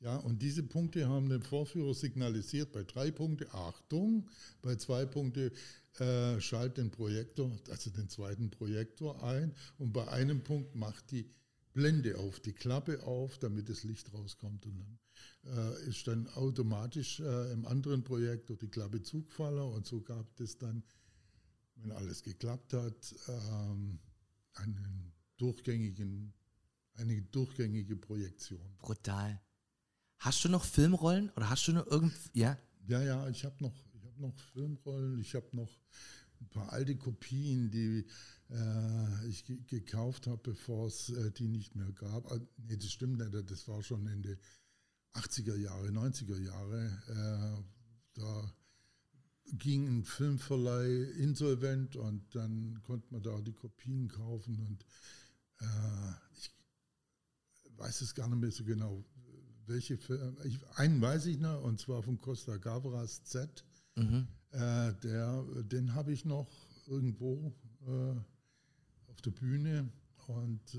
[0.00, 2.72] Ja, und diese Punkte haben den Vorführer signalisiert.
[2.72, 4.28] Bei drei Punkte Achtung,
[4.60, 5.52] bei zwei Punkte
[5.98, 11.30] äh, schalt den Projektor, also den zweiten Projektor ein und bei einem Punkt macht die
[11.72, 14.98] Blende auf, die Klappe auf, damit das Licht rauskommt und dann
[15.44, 20.58] äh, ist dann automatisch äh, im anderen Projektor die Klappe zugefallen und so gab es
[20.58, 20.82] dann,
[21.76, 23.98] wenn alles geklappt hat, ähm,
[24.54, 26.32] einen durchgängigen,
[26.94, 28.76] eine durchgängige Projektion.
[28.78, 29.40] Brutal.
[30.24, 32.56] Hast du noch Filmrollen oder hast du noch irgend ja?
[32.86, 35.68] Ja, ja, ich habe noch, ich habe noch Filmrollen, ich habe noch
[36.40, 38.06] ein paar alte Kopien, die
[38.48, 42.32] äh, ich gekauft habe, bevor es äh, die nicht mehr gab.
[42.32, 44.38] Ah, nee, das stimmt nicht, das war schon in den
[45.12, 46.86] 80er Jahre, 90er Jahre.
[47.06, 47.62] Äh,
[48.14, 48.54] da
[49.58, 54.86] ging ein Filmverleih insolvent und dann konnte man da die Kopien kaufen und
[55.60, 56.50] äh, ich
[57.76, 59.04] weiß es gar nicht mehr so genau,
[59.66, 63.64] welche Filme, ich, einen weiß ich noch, und zwar von Costa Gavras Z.
[63.96, 64.28] Mhm.
[64.50, 66.48] Äh, der, den habe ich noch
[66.86, 67.54] irgendwo
[67.86, 68.16] äh,
[69.10, 69.90] auf der Bühne
[70.26, 70.78] und äh,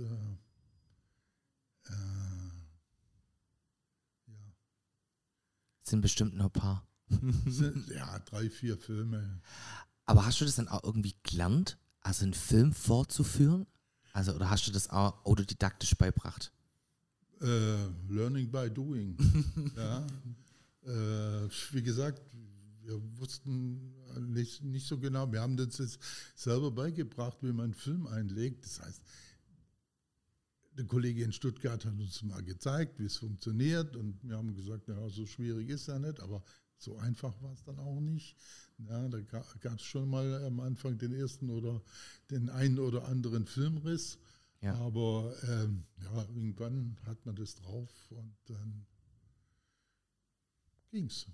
[1.89, 2.51] äh
[4.27, 4.53] ja.
[5.83, 6.87] Sind bestimmt noch ein paar.
[7.45, 9.41] Sind, ja, drei, vier Filme.
[10.05, 13.67] Aber hast du das dann auch irgendwie gelernt, also einen Film vorzuführen?
[14.13, 16.53] Also, oder hast du das auch autodidaktisch beibracht?
[17.41, 19.17] Äh, learning by doing.
[19.75, 20.05] ja.
[20.85, 22.21] Äh, wie gesagt,
[22.81, 25.99] wir wussten nicht, nicht so genau, wir haben uns jetzt
[26.35, 28.63] selber beigebracht, wie man einen Film einlegt.
[28.63, 29.01] Das heißt,
[30.77, 34.87] der Kollege in Stuttgart hat uns mal gezeigt, wie es funktioniert und wir haben gesagt,
[34.87, 36.43] naja, so schwierig ist ja nicht, aber
[36.77, 38.35] so einfach war es dann auch nicht.
[38.89, 41.81] Ja, da gab es schon mal am Anfang den ersten oder
[42.29, 44.17] den einen oder anderen Filmriss.
[44.61, 44.75] Ja.
[44.75, 48.85] Aber ähm, ja, irgendwann hat man das drauf und dann
[50.91, 51.27] ging's.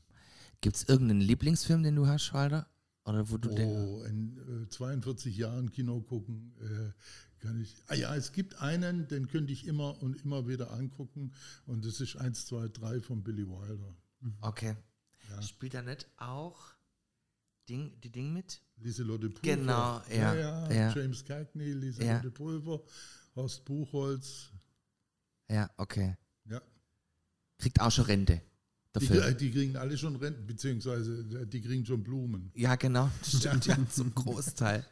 [0.60, 2.68] Gibt es irgendeinen Lieblingsfilm, den du hast, Walter?
[3.06, 6.92] Oder wo du den, Oh, in äh, 42 Jahren Kino gucken äh,
[7.42, 7.76] kann ich.
[7.88, 11.34] Ah ja, es gibt einen, den könnte ich immer und immer wieder angucken
[11.66, 13.96] und das ist 1, 2, 3 von Billy Wilder.
[14.42, 14.76] Okay.
[15.30, 15.42] Ja.
[15.42, 16.76] Spielt er nicht auch
[17.68, 18.62] Ding, die Ding mit?
[18.82, 19.56] Lieselotte Pulver.
[19.56, 20.94] Genau, ja, ja, ja.
[20.96, 22.32] James Cagney, Lieselotte Ja.
[22.32, 22.82] Pulver,
[23.36, 24.50] Horst Buchholz.
[25.50, 26.15] Ja, okay.
[26.50, 26.62] Ja.
[27.58, 28.41] Kriegt auch schon Rente.
[29.00, 32.52] Die, die kriegen alle schon Renten, beziehungsweise äh, die kriegen schon Blumen.
[32.56, 33.10] Ja, genau.
[33.22, 34.86] Das stimmt ja zum Großteil.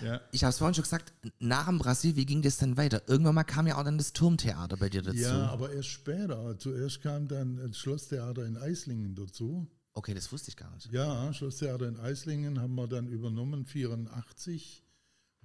[0.00, 0.20] Ja.
[0.30, 3.02] Ich habe es vorhin schon gesagt, nach dem Brasil, wie ging das dann weiter?
[3.08, 5.16] Irgendwann mal kam ja auch dann das Turmtheater bei dir dazu.
[5.18, 6.56] ja, aber erst später.
[6.58, 9.66] Zuerst kam dann das Schlosstheater in Eislingen dazu.
[9.96, 10.92] Okay, das wusste ich gar nicht.
[10.92, 14.84] Ja, Schlosstheater in Eislingen haben wir dann übernommen, 84.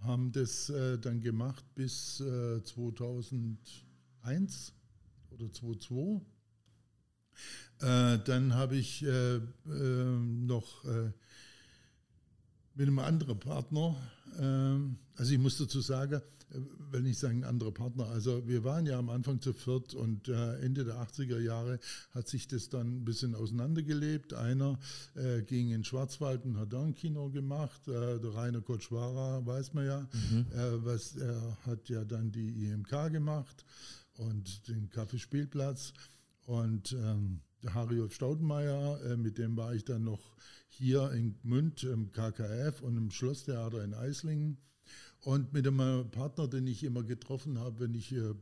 [0.01, 4.73] Haben das äh, dann gemacht bis äh, 2001
[5.31, 6.21] oder 2002.
[7.79, 11.11] Äh, dann habe ich äh, äh, noch äh,
[12.75, 13.95] mit einem anderen Partner,
[14.33, 16.21] also ich muss dazu sagen,
[16.91, 20.27] will nicht sagen ein anderer Partner, also wir waren ja am Anfang zu viert und
[20.27, 21.79] äh, Ende der 80er Jahre
[22.13, 24.33] hat sich das dann ein bisschen auseinandergelebt.
[24.33, 24.77] Einer
[25.15, 29.73] äh, ging in Schwarzwald und hat da ein Kino gemacht, äh, der Rainer Kotschwara, weiß
[29.73, 33.65] man ja, äh, was, er hat ja dann die IMK gemacht
[34.17, 35.93] und den Kaffeespielplatz.
[36.45, 40.35] Und ähm, der Hariolf Staudenmeier, äh, mit dem war ich dann noch
[40.67, 44.57] hier in Gmünd im KKF und im Schlosstheater in Eislingen.
[45.23, 48.33] Und mit einem Partner, den ich immer getroffen habe, wenn ich äh, äh,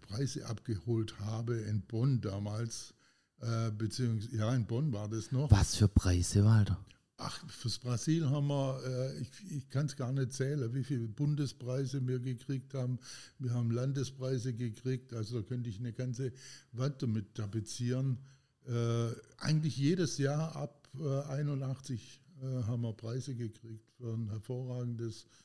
[0.00, 2.94] Preise abgeholt habe in Bonn damals,
[3.40, 5.50] äh, beziehungsweise, ja, in Bonn war das noch.
[5.50, 6.82] Was für Preise, Walter?
[7.18, 11.06] Ach, fürs Brasil haben wir, äh, ich, ich kann es gar nicht zählen, wie viele
[11.06, 12.98] Bundespreise wir gekriegt haben.
[13.38, 16.32] Wir haben Landespreise gekriegt, also da könnte ich eine ganze
[16.72, 18.18] Wand damit tapezieren.
[18.66, 25.24] Äh, eigentlich jedes Jahr ab äh, 81 äh, haben wir Preise gekriegt für ein hervorragendes
[25.24, 25.44] äh,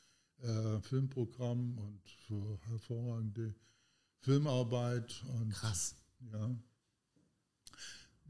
[0.82, 3.54] Filmprogramm und für hervorragende
[4.20, 5.24] Filmarbeit.
[5.40, 5.96] Und, Krass.
[6.32, 6.50] Ja.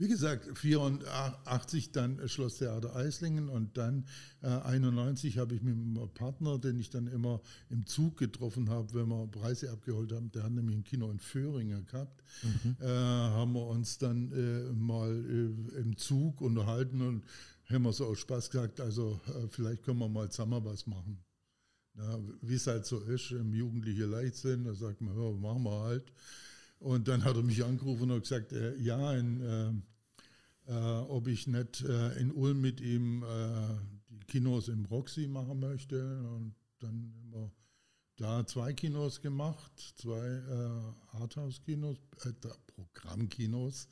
[0.01, 4.07] Wie gesagt, 84 dann Schlosstheater Eislingen und dann
[4.41, 8.95] äh, 91 habe ich mit einem Partner, den ich dann immer im Zug getroffen habe,
[8.95, 12.25] wenn wir Preise abgeholt haben, der hat nämlich ein Kino in Föhringen gehabt,
[12.81, 17.25] äh, haben wir uns dann äh, mal äh, im Zug unterhalten und
[17.69, 21.23] haben wir so aus Spaß gesagt, also äh, vielleicht können wir mal zusammen was machen.
[22.03, 25.81] Ja, Wie es halt so ist, im jugendlichen Leichtsinn, da sagt man, ja, machen wir
[25.83, 26.13] halt.
[26.79, 31.47] Und dann hat er mich angerufen und gesagt, äh, ja, in, äh, äh, ob ich
[31.47, 33.27] nicht äh, in Ulm mit ihm äh,
[34.09, 36.21] die Kinos im Roxy machen möchte.
[36.21, 37.53] Und dann haben wir
[38.17, 42.33] da zwei Kinos gemacht, zwei äh, Arthouse-Kinos, äh,
[42.67, 43.89] Programmkinos.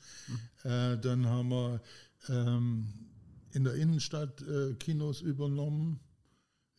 [0.63, 1.81] Äh, dann haben wir
[2.27, 2.87] ähm,
[3.51, 5.99] in der Innenstadt äh, Kinos übernommen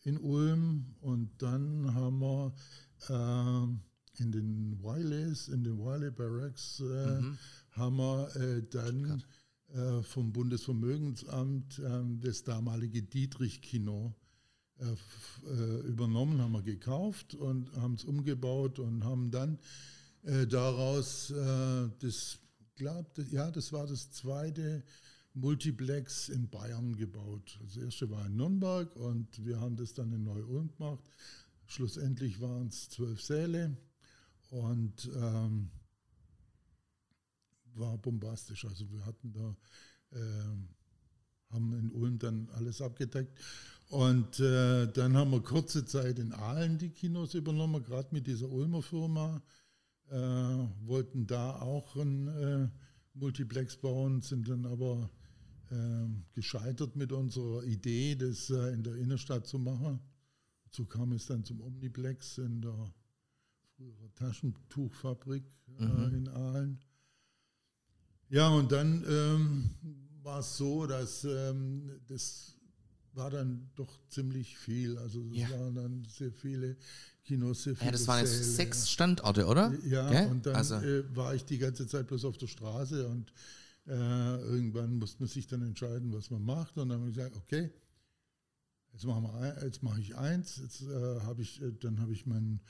[0.03, 2.53] in Ulm und dann haben wir
[3.09, 3.81] ähm,
[4.17, 7.21] in den Wileys, in den Wiley Barracks, äh,
[7.71, 9.23] haben wir äh, dann
[9.73, 14.13] äh, vom Bundesvermögensamt äh, das damalige Dietrich-Kino
[14.79, 19.59] äh, äh, übernommen, haben wir gekauft und haben es umgebaut und haben dann
[20.23, 22.39] äh, daraus äh, das,
[22.75, 24.83] glaub, ja, das war das zweite
[25.33, 27.57] Multiplex in Bayern gebaut.
[27.61, 31.03] Das erste war in Nürnberg und wir haben das dann in Neu-Ulm gemacht.
[31.67, 33.77] Schlussendlich waren es zwölf Säle
[34.49, 35.69] und ähm,
[37.75, 38.65] war bombastisch.
[38.65, 39.55] Also wir hatten da,
[40.13, 40.67] ähm,
[41.49, 43.39] haben in Ulm dann alles abgedeckt.
[43.87, 48.49] Und äh, dann haben wir kurze Zeit in Aalen die Kinos übernommen, gerade mit dieser
[48.49, 49.41] Ulmer Firma.
[50.09, 50.15] Äh,
[50.85, 52.67] wollten da auch ein äh,
[53.13, 55.20] Multiplex bauen, sind dann aber äh,
[56.33, 59.99] gescheitert mit unserer Idee, das äh, in der Innenstadt zu machen.
[60.71, 62.93] So kam es dann zum Omniplex in der
[63.75, 65.43] früheren Taschentuchfabrik
[65.79, 66.79] äh, in Aalen.
[68.29, 69.69] Ja, und dann ähm,
[70.23, 72.55] war es so, dass ähm, das
[73.13, 74.97] war dann doch ziemlich viel.
[74.97, 75.49] Also es Ja.
[75.51, 76.77] waren dann sehr viele
[77.25, 79.73] Kinos, sehr viele Ja, das waren jetzt Säle, sechs Standorte, oder?
[79.85, 80.27] ja, Gell?
[80.31, 83.33] und dann also, äh, war ich die ganze Zeit bloß auf der Straße und
[83.87, 86.77] äh, irgendwann musste man sich dann entscheiden, was man macht.
[86.77, 87.71] Und dann haben wir gesagt, okay,
[88.93, 90.57] jetzt machen wir mache ich eins.
[90.57, 92.61] Jetzt äh, habe ich, äh, dann habe ich meinen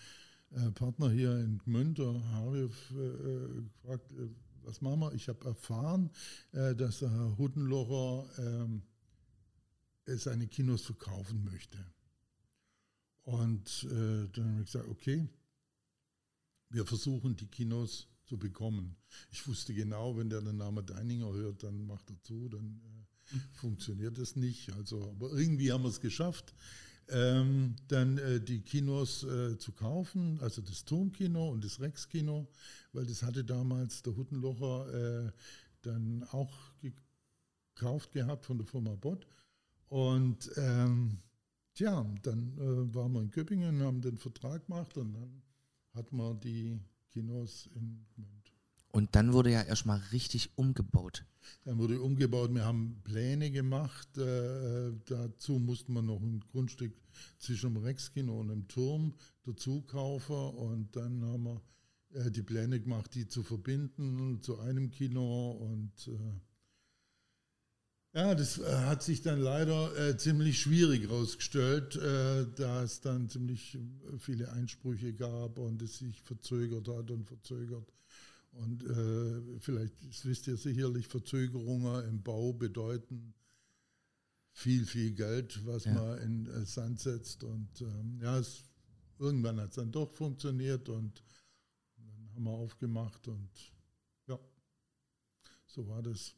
[0.52, 4.30] äh, Partner hier in Gmünd, der Harry, äh, gefragt, äh,
[4.64, 5.14] was machen wir?
[5.14, 6.12] Ich habe erfahren,
[6.52, 8.84] dass der Herr Huttenlocher ähm,
[10.06, 11.80] seine Kinos verkaufen möchte.
[13.24, 15.28] Und dann habe ich gesagt, okay,
[16.70, 18.96] wir versuchen die Kinos zu bekommen.
[19.30, 23.38] Ich wusste genau, wenn der den Namen Deininger hört, dann macht er zu, dann äh,
[23.52, 24.72] funktioniert das nicht.
[24.72, 26.54] Also, aber irgendwie haben wir es geschafft,
[27.10, 32.48] ähm, dann äh, die Kinos äh, zu kaufen, also das Turmkino und das Rex-Kino,
[32.94, 35.32] weil das hatte damals der Huttenlocher äh,
[35.82, 36.54] dann auch
[37.76, 39.28] gekauft gehabt von der Firma Bott.
[39.90, 41.18] Und ähm,
[41.74, 45.42] tja, dann äh, waren wir in Köpingen, haben den Vertrag gemacht und dann
[45.94, 46.80] hat man die
[47.12, 48.54] Kinos in Gmünd.
[48.92, 51.26] Und dann wurde ja erstmal richtig umgebaut.
[51.64, 54.18] Dann wurde umgebaut, wir haben Pläne gemacht.
[54.18, 56.94] Äh, dazu mussten wir noch ein Grundstück
[57.40, 59.14] zwischen dem Rexkino und dem Turm
[59.46, 60.36] dazu kaufen.
[60.36, 61.62] Und dann haben wir
[62.14, 65.52] äh, die Pläne gemacht, die zu verbinden zu einem Kino.
[65.52, 66.51] Und äh,
[68.14, 73.30] ja, das äh, hat sich dann leider äh, ziemlich schwierig herausgestellt, äh, da es dann
[73.30, 77.92] ziemlich äh, viele Einsprüche gab und es sich verzögert hat und verzögert.
[78.54, 83.34] Und äh, vielleicht, das wisst ihr sicherlich, Verzögerungen im Bau bedeuten
[84.52, 85.94] viel, viel Geld, was ja.
[85.94, 87.44] man in äh, Sand setzt.
[87.46, 88.64] Und ähm, ja, es,
[89.20, 91.24] irgendwann hat es dann doch funktioniert und
[91.96, 93.50] dann haben wir aufgemacht und
[94.28, 94.38] ja,
[95.66, 96.36] so war das.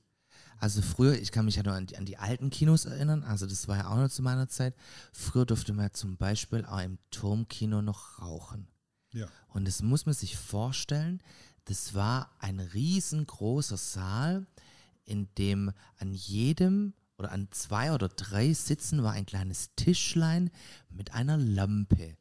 [0.63, 3.45] Also früher, ich kann mich ja nur an die, an die, alten Kinos erinnern, also
[3.45, 4.73] das war ja auch noch zu meiner Zeit.
[5.11, 8.69] Früher durfte man zum Beispiel auch im Turmkino noch rauchen.
[9.11, 9.27] Ja.
[9.49, 11.21] Und das muss man sich vorstellen,
[11.65, 14.47] das war ein riesengroßer Saal,
[15.03, 20.49] in dem an jedem oder an zwei oder drei Sitzen war ein kleines Tischlein
[20.89, 22.15] mit einer Lampe.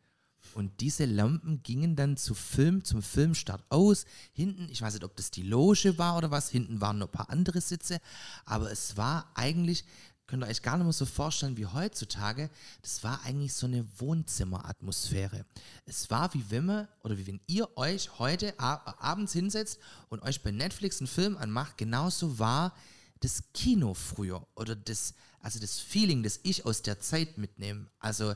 [0.55, 4.05] Und diese Lampen gingen dann zu Film, zum Filmstart aus.
[4.33, 7.13] Hinten, ich weiß nicht, ob das die Loge war oder was, hinten waren noch ein
[7.13, 8.01] paar andere Sitze,
[8.45, 9.85] aber es war eigentlich,
[10.27, 12.51] könnt ihr euch gar nicht mehr so vorstellen wie heutzutage,
[12.83, 15.47] das war eigentlich so eine Wohnzimmeratmosphäre.
[15.87, 19.79] Es war wie wenn man, oder wie wenn ihr euch heute ab abends hinsetzt
[20.11, 22.75] und euch bei Netflix einen Film anmacht, genauso war
[23.21, 27.87] das Kino früher oder das, also das Feeling, das ich aus der Zeit mitnehme.
[28.01, 28.35] Also,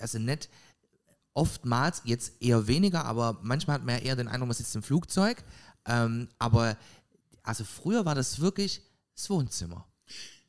[0.00, 0.48] also nicht,
[1.36, 4.82] oftmals, jetzt eher weniger, aber manchmal hat man ja eher den Eindruck, man sitzt im
[4.82, 5.44] Flugzeug.
[5.86, 6.76] Ähm, aber
[7.42, 8.82] also früher war das wirklich
[9.14, 9.86] das Wohnzimmer.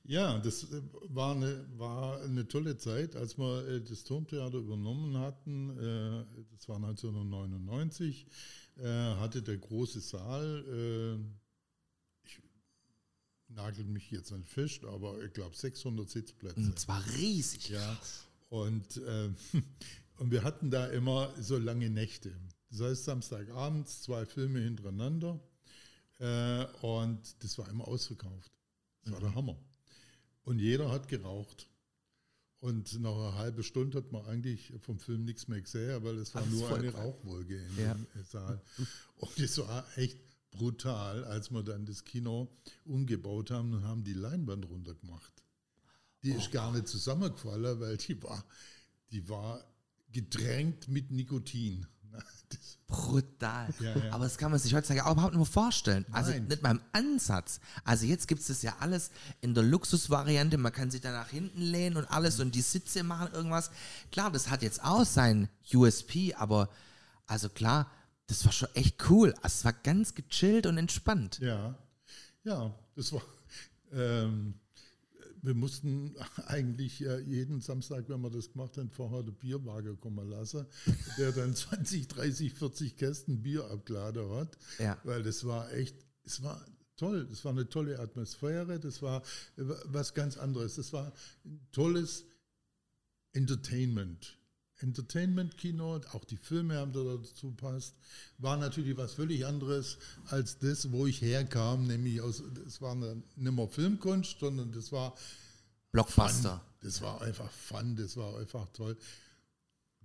[0.07, 5.17] Ja, das äh, war eine, war eine tolle Zeit, als wir äh, das Turmtheater übernommen
[5.17, 5.69] hatten.
[5.77, 8.25] Äh, das war 1999.
[8.79, 11.17] Hatte der große Saal,
[12.23, 12.39] ich
[13.47, 16.59] nagel mich jetzt nicht fest, aber ich glaube 600 Sitzplätze.
[16.59, 17.69] Und zwar riesig.
[17.69, 17.97] Ja.
[18.49, 19.29] Und äh,
[20.17, 22.35] Und wir hatten da immer so lange Nächte.
[22.69, 25.39] Das heißt, Samstagabends zwei Filme hintereinander.
[26.19, 28.51] Äh, und das war immer ausverkauft.
[29.03, 29.35] Das war der mhm.
[29.35, 29.57] Hammer.
[30.43, 31.67] Und jeder hat geraucht.
[32.59, 36.33] Und nach einer halben Stunde hat man eigentlich vom Film nichts mehr gesehen, weil es
[36.33, 37.95] war Ach, nur eine Rauchwolke in ja.
[38.23, 38.59] Saal.
[39.17, 40.17] Und es war echt
[40.49, 42.49] brutal, als wir dann das Kino
[42.85, 45.33] umgebaut haben und haben die Leinwand runtergemacht.
[46.23, 46.37] Die oh.
[46.37, 48.43] ist gar nicht zusammengefallen, weil die war,
[49.11, 49.63] die war
[50.11, 51.85] gedrängt mit Nikotin.
[52.87, 53.73] Brutal.
[53.79, 54.13] Ja, ja.
[54.13, 56.05] Aber das kann man sich heutzutage auch überhaupt nicht mehr vorstellen.
[56.11, 56.47] Also Nein.
[56.47, 57.59] nicht mal im Ansatz.
[57.83, 60.57] Also jetzt gibt es das ja alles in der Luxusvariante.
[60.57, 63.71] Man kann sich da nach hinten lehnen und alles und die Sitze machen irgendwas.
[64.11, 66.69] Klar, das hat jetzt auch sein USP, aber
[67.25, 67.91] also klar,
[68.27, 69.33] das war schon echt cool.
[69.41, 71.39] Also es war ganz gechillt und entspannt.
[71.39, 71.75] Ja,
[72.43, 73.21] ja, das war.
[73.91, 74.53] Ähm,
[75.41, 76.15] wir mussten
[76.47, 80.65] eigentlich jeden Samstag, wenn wir das gemacht haben, vorher den Bierwagen kommen lassen,
[81.17, 84.57] der dann 20, 30, 40 Kästen Bier abgeladen hat.
[84.79, 84.97] Ja.
[85.03, 86.65] Weil das war echt, es war
[86.97, 87.27] toll.
[87.29, 88.79] Das war eine tolle Atmosphäre.
[88.79, 89.23] Das war
[89.55, 90.75] was ganz anderes.
[90.75, 91.13] Das war
[91.45, 92.25] ein tolles
[93.33, 94.37] Entertainment.
[94.79, 97.95] Entertainment-Kino, auch die Filme haben da dazu passt,
[98.37, 103.15] war natürlich was völlig anderes als das, wo ich herkam, nämlich aus, es war nicht
[103.35, 105.15] mehr Filmkunst, sondern das war
[105.91, 106.51] Blockbuster.
[106.51, 106.61] Fun.
[106.81, 108.97] Das war einfach Fun, das war einfach toll.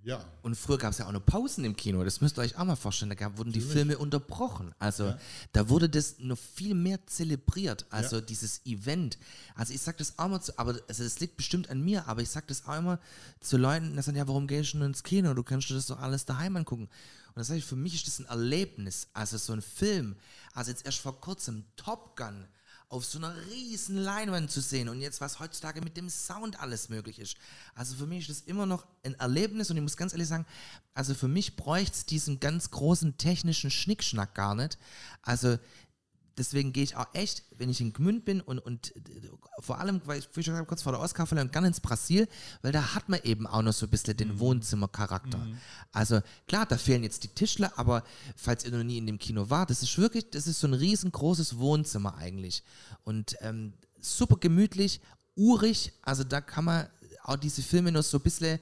[0.04, 0.24] Ja.
[0.42, 2.64] Und früher gab es ja auch noch Pausen im Kino, das müsst ihr euch auch
[2.64, 3.14] mal vorstellen.
[3.16, 4.74] Da wurden die Filme unterbrochen.
[4.78, 5.18] Also ja.
[5.52, 8.22] da wurde das noch viel mehr zelebriert, also ja.
[8.22, 9.18] dieses Event.
[9.54, 12.20] Also ich sage das auch mal zu, aber also das liegt bestimmt an mir, aber
[12.20, 12.98] ich sage das auch immer
[13.40, 15.34] zu Leuten, die sagen, ja, warum gehst du denn ins Kino?
[15.34, 16.88] Du kannst dir das doch alles daheim angucken.
[17.28, 20.16] Und das sage ich, für mich ist das ein Erlebnis, also so ein Film.
[20.52, 22.46] Also jetzt erst vor kurzem Top Gun
[22.92, 26.90] auf so einer riesen Leinwand zu sehen und jetzt was heutzutage mit dem Sound alles
[26.90, 27.38] möglich ist.
[27.74, 30.44] Also für mich ist das immer noch ein Erlebnis und ich muss ganz ehrlich sagen,
[30.92, 34.76] also für mich bräuchte es diesen ganz großen technischen Schnickschnack gar nicht.
[35.22, 35.58] Also
[36.36, 39.00] deswegen gehe ich auch echt, wenn ich in Gmünd bin und, und äh,
[39.60, 42.28] vor allem, weil ich, wie ich schon gesagt, kurz vor der Oscarverleihung, gerne ins Brasil,
[42.62, 45.38] weil da hat man eben auch noch so ein bisschen den Wohnzimmercharakter.
[45.92, 48.04] Also klar, da fehlen jetzt die Tischler, aber
[48.36, 50.74] falls ihr noch nie in dem Kino wart, das ist wirklich, das ist so ein
[50.74, 52.62] riesengroßes Wohnzimmer eigentlich.
[53.04, 55.00] Und ähm, super gemütlich,
[55.34, 56.88] urig, also da kann man
[57.24, 58.58] auch diese Filme noch so ein bisschen,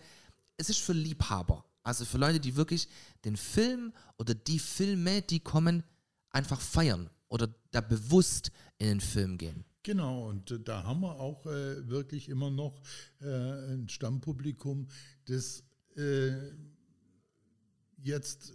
[0.57, 1.65] es ist für Liebhaber.
[1.83, 2.89] Also für Leute, die wirklich
[3.25, 5.83] den Film oder die Filme, die kommen,
[6.31, 9.65] einfach feiern oder da bewusst in den Film gehen.
[9.83, 12.83] Genau, und äh, da haben wir auch äh, wirklich immer noch
[13.23, 14.89] äh, ein Stammpublikum,
[15.25, 15.65] das
[15.97, 16.33] äh,
[18.03, 18.53] jetzt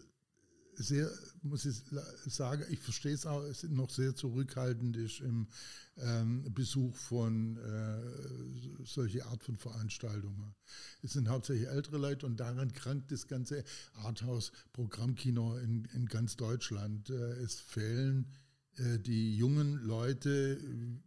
[0.78, 1.10] sehr,
[1.42, 1.82] muss ich
[2.26, 5.48] sagen, ich verstehe es auch, es noch sehr zurückhaltend ist im
[5.98, 10.54] ähm, Besuch von äh, solche Art von Veranstaltungen.
[11.02, 13.64] Es sind hauptsächlich ältere Leute und daran krankt das ganze
[13.94, 17.10] Arthouse-Programmkino in, in ganz Deutschland.
[17.10, 18.28] Äh, es fehlen
[18.78, 20.60] die jungen Leute,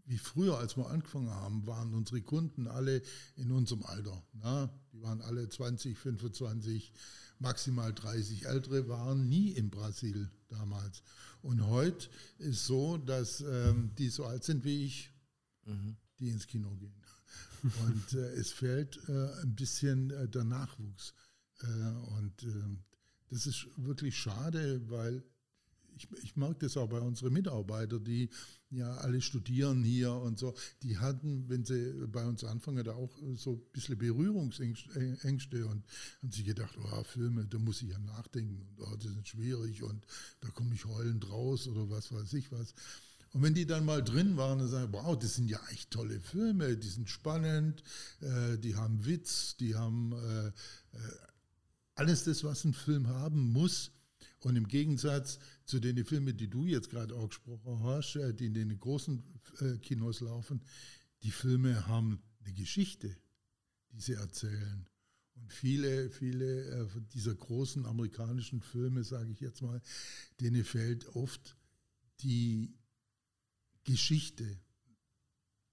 [0.06, 3.02] wie früher, als wir angefangen haben, waren unsere Kunden alle
[3.36, 4.22] in unserem Alter.
[4.32, 4.70] Na?
[4.92, 6.92] Die waren alle 20, 25,
[7.38, 8.46] maximal 30.
[8.46, 11.02] Ältere waren nie in Brasil damals.
[11.42, 12.08] Und heute
[12.38, 15.10] ist so, dass ähm, die so alt sind wie ich,
[16.18, 16.94] die ins Kino gehen.
[17.86, 21.12] Und äh, es fehlt äh, ein bisschen äh, der Nachwuchs.
[21.60, 22.78] Äh, und äh,
[23.30, 25.24] das ist wirklich schade, weil
[25.98, 28.30] ich, ich merke das auch bei unseren Mitarbeitern, die
[28.70, 33.16] ja alle studieren hier und so, die hatten, wenn sie bei uns anfangen, da auch
[33.34, 35.84] so ein bisschen Berührungsängste und
[36.22, 39.82] haben sich gedacht, oh, Filme, da muss ich ja nachdenken und oh, das ist schwierig
[39.82, 40.06] und
[40.40, 42.74] da komme ich heulend raus oder was weiß ich was.
[43.32, 46.20] Und wenn die dann mal drin waren und sagen, wow, das sind ja echt tolle
[46.20, 47.82] Filme, die sind spannend,
[48.20, 50.52] äh, die haben Witz, die haben äh, äh,
[51.94, 53.90] alles das, was ein Film haben muss.
[54.40, 55.38] Und im Gegensatz
[55.68, 59.22] zu den Filmen, die du jetzt gerade auch gesprochen hast, äh, die in den großen
[59.60, 60.62] äh, Kinos laufen,
[61.22, 63.14] die Filme haben eine Geschichte,
[63.92, 64.88] die sie erzählen.
[65.34, 69.82] Und viele, viele äh, dieser großen amerikanischen Filme, sage ich jetzt mal,
[70.40, 71.56] denen fehlt oft
[72.20, 72.74] die
[73.84, 74.58] Geschichte.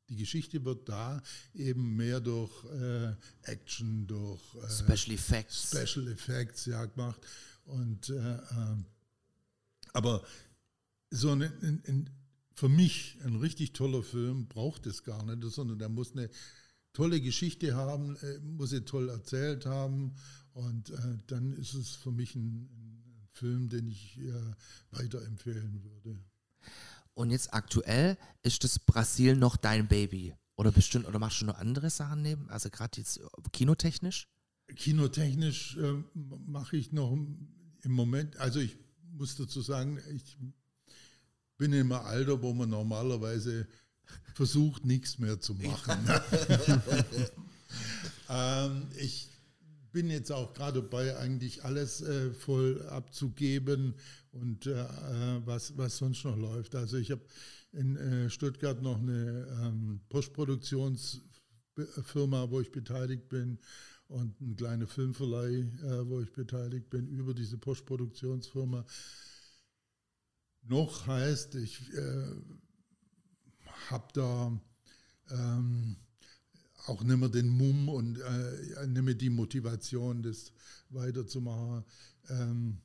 [0.10, 1.24] Die Geschichte wird da
[1.54, 5.70] eben mehr durch äh, Action, durch äh, Special Effects.
[5.70, 7.22] Special Effects ja gemacht.
[7.64, 8.38] Und äh,
[9.96, 10.24] aber
[11.10, 12.10] so ein, ein, ein,
[12.54, 16.30] für mich ein richtig toller Film braucht es gar nicht, sondern der muss eine
[16.94, 20.16] tolle Geschichte haben, äh, muss sie toll erzählt haben
[20.54, 24.34] und äh, dann ist es für mich ein, ein Film, den ich äh,
[24.92, 26.20] weiterempfehlen würde.
[27.14, 30.36] Und jetzt aktuell ist das Brasil noch dein Baby.
[30.58, 32.50] Oder bestimmt, oder machst du noch andere Sachen neben?
[32.50, 34.28] Also gerade jetzt äh, kinotechnisch?
[34.76, 38.78] Kinotechnisch äh, mache ich noch im Moment, also ich
[39.18, 40.38] muss dazu sagen, ich
[41.58, 43.68] bin im Alter, wo man normalerweise
[44.34, 46.00] versucht, nichts mehr zu machen.
[48.30, 49.30] ähm, ich
[49.92, 53.94] bin jetzt auch gerade dabei, eigentlich alles äh, voll abzugeben
[54.32, 54.86] und äh,
[55.46, 56.76] was, was sonst noch läuft.
[56.76, 57.22] Also ich habe
[57.72, 63.60] in äh, Stuttgart noch eine ähm, Postproduktionsfirma, wo ich beteiligt bin
[64.08, 68.86] und ein kleiner Filmverleih, äh, wo ich beteiligt bin über diese Postproduktionsfirma.
[70.64, 72.36] Noch heißt, ich äh,
[73.90, 74.60] habe da
[75.32, 75.96] ähm,
[76.88, 80.52] auch nicht mehr den Mumm und äh, mehr die Motivation, das
[80.90, 81.84] weiterzumachen.
[82.30, 82.78] Ähm,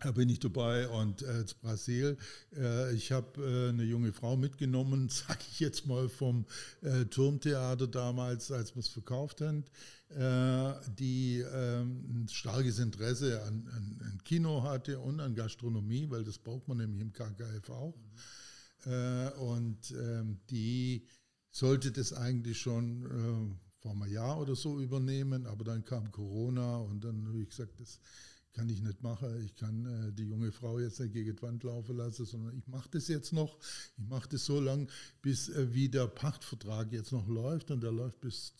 [0.00, 2.16] da bin ich dabei und äh, Brasil.
[2.56, 6.44] Äh, ich habe äh, eine junge Frau mitgenommen, sage ich jetzt mal vom
[6.82, 9.64] äh, Turmtheater damals, als wir es verkauft haben,
[10.10, 16.24] äh, die ähm, ein starkes Interesse an, an, an, Kino hatte und an Gastronomie, weil
[16.24, 17.94] das braucht man nämlich im KKF auch.
[18.84, 19.32] Mhm.
[19.40, 21.04] und ähm, die
[21.50, 26.78] sollte das eigentlich schon äh, vor einem Jahr oder so übernehmen, aber dann kam Corona
[26.78, 28.00] und dann habe ich gesagt, das
[28.52, 29.44] kann ich nicht machen.
[29.44, 32.66] Ich kann äh, die junge Frau jetzt nicht gegen die Wand laufen lassen, sondern ich
[32.66, 33.58] mache das jetzt noch.
[33.96, 34.86] Ich mache das so lange,
[35.22, 38.54] bis äh, wie der Pachtvertrag jetzt noch läuft und der läuft bis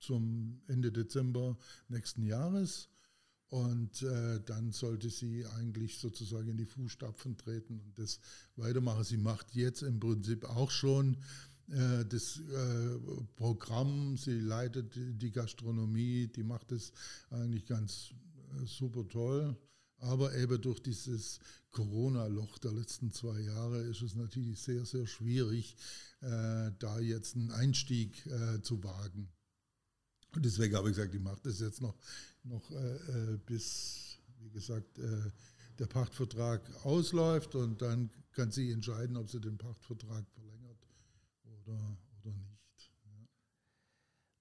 [0.00, 1.56] zum Ende Dezember
[1.88, 2.88] nächsten Jahres.
[3.48, 8.18] Und äh, dann sollte sie eigentlich sozusagen in die Fußstapfen treten und das
[8.56, 9.04] weitermachen.
[9.04, 11.18] Sie macht jetzt im Prinzip auch schon
[11.68, 12.98] äh, das äh,
[13.36, 16.92] Programm, sie leitet die Gastronomie, die macht es
[17.30, 18.10] eigentlich ganz
[18.64, 19.56] super toll.
[19.98, 21.38] Aber eben durch dieses
[21.70, 25.76] Corona-Loch der letzten zwei Jahre ist es natürlich sehr, sehr schwierig,
[26.20, 29.32] äh, da jetzt einen Einstieg äh, zu wagen.
[30.34, 31.96] Und deswegen habe ich gesagt, ich mache das jetzt noch,
[32.42, 34.98] noch äh, bis, wie gesagt,
[35.78, 40.86] der Pachtvertrag ausläuft und dann kann sie entscheiden, ob sie den Pachtvertrag verlängert
[41.44, 41.96] oder.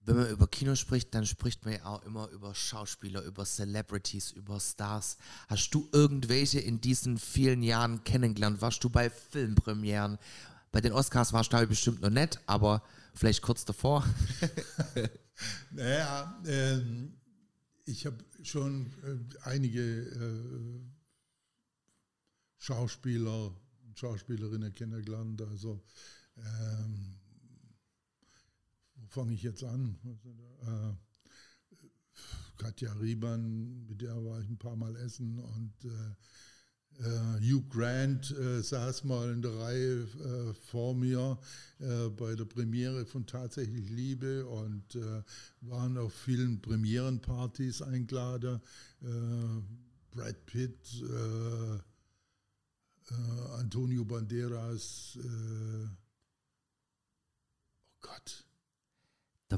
[0.05, 4.31] Wenn man über Kino spricht, dann spricht man ja auch immer über Schauspieler, über Celebrities,
[4.31, 5.17] über Stars.
[5.47, 8.61] Hast du irgendwelche in diesen vielen Jahren kennengelernt?
[8.61, 10.17] Warst du bei Filmpremieren?
[10.73, 12.83] Bei den Oscars warst du bestimmt noch nett, aber
[13.13, 14.05] vielleicht kurz davor.
[15.71, 17.13] naja, ähm,
[17.85, 20.81] ich habe schon äh, einige äh,
[22.57, 23.53] Schauspieler
[23.85, 25.41] und Schauspielerinnen kennengelernt.
[25.41, 25.81] Also
[26.37, 27.19] ähm,
[29.13, 29.95] fange ich jetzt an?
[30.61, 30.93] Äh,
[32.57, 36.15] Katja Riemann, mit der war ich ein paar Mal essen und äh,
[36.99, 41.39] äh, Hugh Grant äh, saß mal in der Reihe äh, vor mir
[41.79, 45.21] äh, bei der Premiere von Tatsächlich Liebe und äh,
[45.61, 48.61] waren auf vielen Premierenpartys eingeladen.
[50.11, 51.03] Brad Pitt,
[53.57, 55.89] Antonio Banderas, oh
[57.99, 58.45] Gott,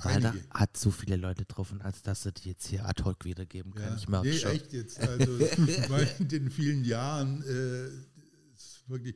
[0.04, 0.46] der Einige.
[0.50, 3.90] hat so viele Leute getroffen, als dass er die jetzt hier ad hoc wiedergeben kann.
[3.90, 4.52] Ja, ich merke nee, schon.
[4.52, 5.00] echt jetzt.
[5.00, 5.38] Also
[6.20, 7.90] in den vielen Jahren äh,
[8.88, 9.16] wirklich.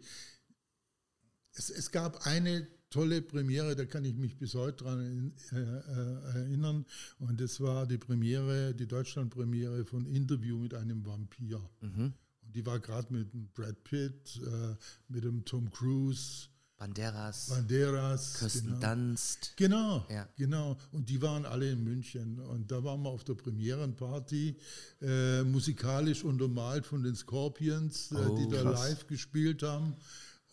[1.54, 6.40] Es, es, gab eine tolle Premiere, da kann ich mich bis heute dran äh, äh,
[6.40, 6.86] erinnern.
[7.20, 11.62] Und das war die Premiere, die Deutschland-Premiere von Interview mit einem Vampir.
[11.82, 12.14] Mhm.
[12.42, 14.76] Und die war gerade mit Brad Pitt, äh,
[15.08, 16.50] mit dem Tom Cruise
[16.80, 18.96] Banderas, Banderas, Kirsten genau.
[18.96, 19.54] Dunst.
[19.58, 20.30] Genau, ja.
[20.38, 20.78] genau.
[20.94, 22.40] Und die waren alle in München.
[22.40, 24.56] Und da waren wir auf der Premierenparty,
[25.02, 28.80] äh, musikalisch untermalt von den Scorpions, äh, oh, die da krass.
[28.80, 29.94] live gespielt haben.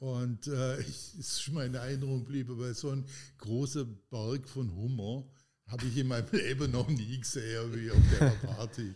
[0.01, 3.05] Und äh, ich, ist in Erinnerung blieb, aber so ein
[3.39, 5.25] großer Berg von Hummer
[5.69, 8.95] habe ich in meinem Leben noch nie gesehen wie auf der Party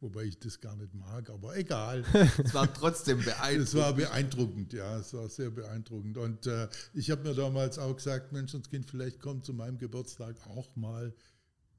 [0.00, 2.04] wobei ich das gar nicht mag, aber egal.
[2.44, 3.68] es war trotzdem beeindruckend.
[3.68, 6.16] Es war beeindruckend, ja, es war sehr beeindruckend.
[6.16, 10.74] Und äh, ich habe mir damals auch gesagt, Menschenskind, vielleicht kommt zu meinem Geburtstag auch
[10.76, 11.14] mal,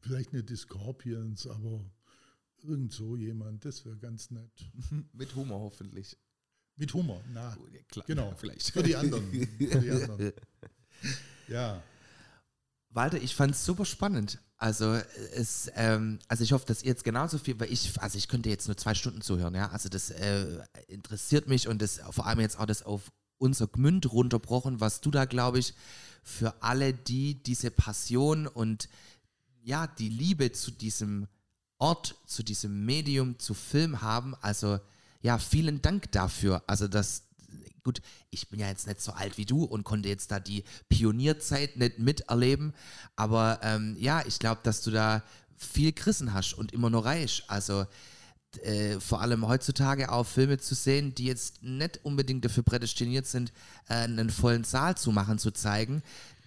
[0.01, 1.83] vielleicht nicht die Scorpions, aber
[2.63, 4.71] irgend so jemand, das wäre ganz nett.
[5.13, 6.17] Mit Humor hoffentlich.
[6.77, 8.33] Mit Humor, na, oh, ja, klar, genau.
[8.37, 8.71] Vielleicht.
[8.71, 9.29] Für die anderen.
[9.31, 10.33] Für die anderen.
[11.47, 11.83] Ja.
[12.93, 14.39] Walter, ich fand es super spannend.
[14.57, 14.93] Also
[15.35, 18.49] es, ähm, also ich hoffe, dass ihr jetzt genauso viel, weil ich, also ich könnte
[18.49, 19.69] jetzt nur zwei Stunden zuhören, ja.
[19.69, 24.11] Also das äh, interessiert mich und das vor allem jetzt auch das auf unser Gmünd
[24.11, 25.73] runterbrochen, was du da, glaube ich,
[26.21, 28.87] für alle, die diese Passion und
[29.63, 31.27] ja, die Liebe zu diesem
[31.77, 34.35] Ort, zu diesem Medium, zu Film haben.
[34.41, 34.79] Also
[35.21, 36.63] ja, vielen Dank dafür.
[36.67, 37.23] Also das,
[37.83, 40.63] gut, ich bin ja jetzt nicht so alt wie du und konnte jetzt da die
[40.89, 42.73] Pionierzeit nicht miterleben,
[43.15, 45.23] aber ähm, ja, ich glaube, dass du da
[45.57, 47.43] viel gerissen hast und immer noch reich.
[47.47, 47.85] Also
[48.63, 53.53] äh, vor allem heutzutage auch Filme zu sehen, die jetzt nicht unbedingt dafür prädestiniert sind,
[53.87, 56.03] äh, einen vollen Saal zu machen, zu zeigen,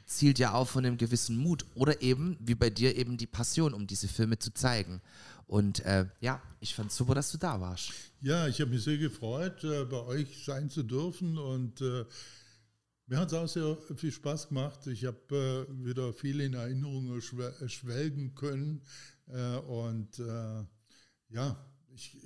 [0.07, 3.72] zielt ja auch von einem gewissen Mut oder eben, wie bei dir, eben die Passion,
[3.72, 5.01] um diese Filme zu zeigen.
[5.47, 7.92] Und äh, ja, ich fand es super, dass du da warst.
[8.20, 12.05] Ja, ich habe mich sehr gefreut, äh, bei euch sein zu dürfen und äh,
[13.07, 14.86] mir hat es auch sehr viel Spaß gemacht.
[14.86, 18.82] Ich habe äh, wieder viel in Erinnerungen äh, schwelgen können
[19.26, 20.18] äh, und
[21.28, 21.57] ja,
[21.92, 22.16] ich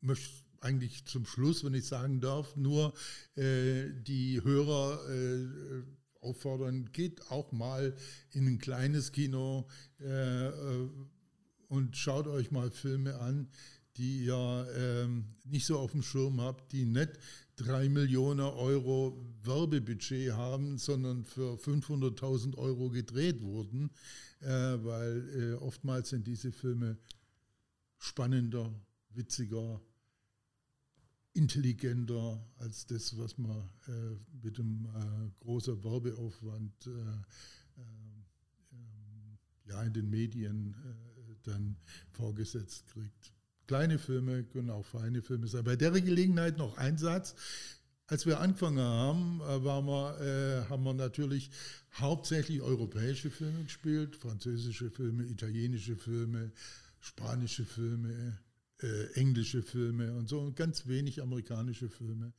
[0.00, 2.92] möchte eigentlich zum Schluss, wenn ich sagen darf, nur
[3.36, 5.00] die Hörer
[6.20, 7.96] auffordern, geht auch mal
[8.32, 9.66] in ein kleines Kino,
[11.74, 13.48] und schaut euch mal Filme an,
[13.96, 17.18] die ihr ähm, nicht so auf dem Schirm habt, die nicht
[17.56, 23.90] drei Millionen Euro Werbebudget haben, sondern für 500.000 Euro gedreht wurden,
[24.40, 26.96] äh, weil äh, oftmals sind diese Filme
[27.98, 28.72] spannender,
[29.10, 29.80] witziger,
[31.32, 38.24] intelligenter als das, was man äh, mit einem äh, großen Werbeaufwand äh, ähm,
[38.72, 41.13] ähm, ja, in den Medien äh,
[41.46, 41.76] dann
[42.10, 43.32] vorgesetzt kriegt.
[43.66, 45.64] Kleine Filme können auch feine Filme sein.
[45.64, 47.34] Bei der Gelegenheit noch ein Satz.
[48.06, 51.50] Als wir angefangen haben, äh, wir, äh, haben wir natürlich
[51.94, 56.52] hauptsächlich europäische Filme gespielt, französische Filme, italienische Filme,
[57.00, 58.38] spanische Filme,
[58.82, 62.34] äh, englische Filme und so und ganz wenig amerikanische Filme.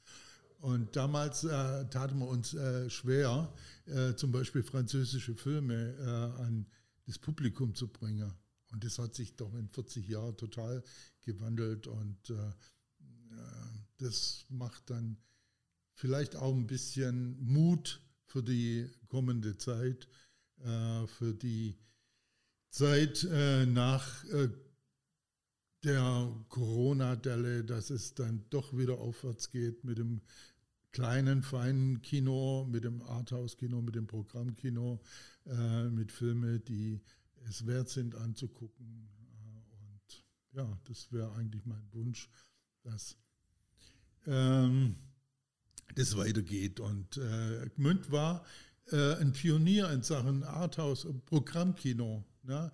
[0.60, 1.50] Und damals äh,
[1.90, 3.52] taten wir uns äh, schwer,
[3.86, 6.66] äh, zum Beispiel französische Filme äh, an
[7.08, 8.32] das Publikum zu bringen.
[8.76, 10.84] Und das hat sich doch in 40 Jahren total
[11.22, 12.52] gewandelt und äh,
[14.00, 15.16] das macht dann
[15.94, 20.10] vielleicht auch ein bisschen Mut für die kommende Zeit,
[20.60, 21.78] äh, für die
[22.70, 24.50] Zeit äh, nach äh,
[25.86, 30.20] der Corona-Delle, dass es dann doch wieder aufwärts geht mit dem
[30.92, 35.00] kleinen, feinen Kino, mit dem Arthouse-Kino, mit dem Programmkino,
[35.46, 37.00] äh, mit Filmen, die
[37.50, 39.10] es wert sind anzugucken.
[39.72, 42.30] Und ja, das wäre eigentlich mein Wunsch,
[42.84, 43.18] dass
[44.26, 44.96] ähm,
[45.96, 46.80] das weitergeht.
[46.80, 48.46] Und äh, Gmünd war
[48.92, 52.24] äh, ein Pionier in Sachen Arthouse, Programmkino.
[52.44, 52.72] Ne?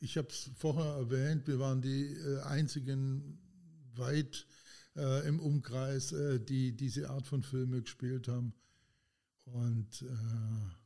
[0.00, 3.38] Ich habe es vorher erwähnt, wir waren die äh, einzigen
[3.94, 4.46] weit
[4.96, 8.54] äh, im Umkreis, äh, die diese Art von Filme gespielt haben.
[9.44, 10.79] Und äh,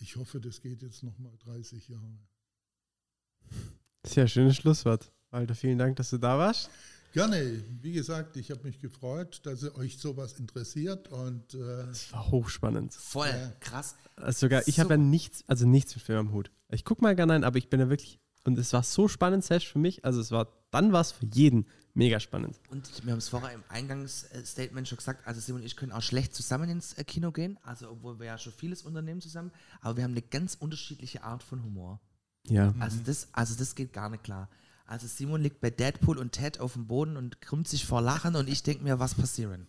[0.00, 2.18] ich hoffe, das geht jetzt nochmal 30 Jahre.
[4.04, 5.10] Sehr schönes Schlusswort.
[5.30, 6.70] Walter, vielen Dank, dass du da warst.
[7.12, 7.62] Gerne.
[7.80, 12.92] Wie gesagt, ich habe mich gefreut, dass euch sowas interessiert und äh, Das war hochspannend.
[12.92, 13.52] Voll, Ja.
[13.60, 13.94] krass.
[14.16, 16.50] Also sogar, ich habe ja nichts, also nichts mit Film am Hut.
[16.70, 19.44] Ich gucke mal gerne ein, aber ich bin ja wirklich, und es war so spannend,
[19.44, 22.60] selbst für mich, also es war, dann war es für jeden mega spannend.
[22.70, 26.02] Und wir haben es vorher im Eingangsstatement schon gesagt, also Simon und ich können auch
[26.02, 29.96] schlecht zusammen ins äh, Kino gehen, also obwohl wir ja schon vieles unternehmen zusammen, aber
[29.96, 32.00] wir haben eine ganz unterschiedliche Art von Humor.
[32.46, 32.74] Ja.
[32.78, 34.50] Also das, also das geht gar nicht klar.
[34.86, 38.36] Also Simon liegt bei Deadpool und Ted auf dem Boden und krümmt sich vor Lachen
[38.36, 39.66] und ich denke mir, was passieren?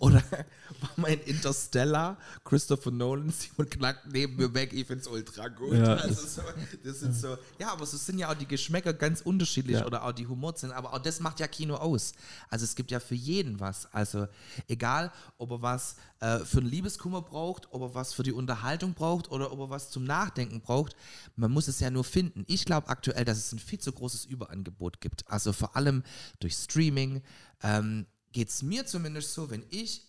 [0.00, 0.22] Oder
[0.80, 5.74] war mein Interstellar, Christopher Nolan, Simon knackt neben mir weg, ich finde es ultra gut.
[5.74, 6.42] Ja, also so,
[6.84, 9.86] das sind so, ja, aber so sind ja auch die Geschmäcker ganz unterschiedlich Ja.
[9.86, 12.12] oder auch die Humorzellen, aber auch das macht ja Kino aus.
[12.50, 13.92] Also es gibt ja für jeden was.
[13.92, 14.26] Also
[14.68, 18.94] egal, ob er was äh, für einen Liebeskummer braucht, ob er was für die Unterhaltung
[18.94, 20.94] braucht oder ob er was zum Nachdenken braucht,
[21.36, 22.44] man muss es ja nur finden.
[22.48, 25.28] Ich glaube aktuell, dass es ein viel zu großes Überangebot gibt.
[25.30, 26.02] Also vor allem
[26.40, 27.22] durch Streaming
[27.62, 30.02] ähm, geht es mir zumindest so, wenn ich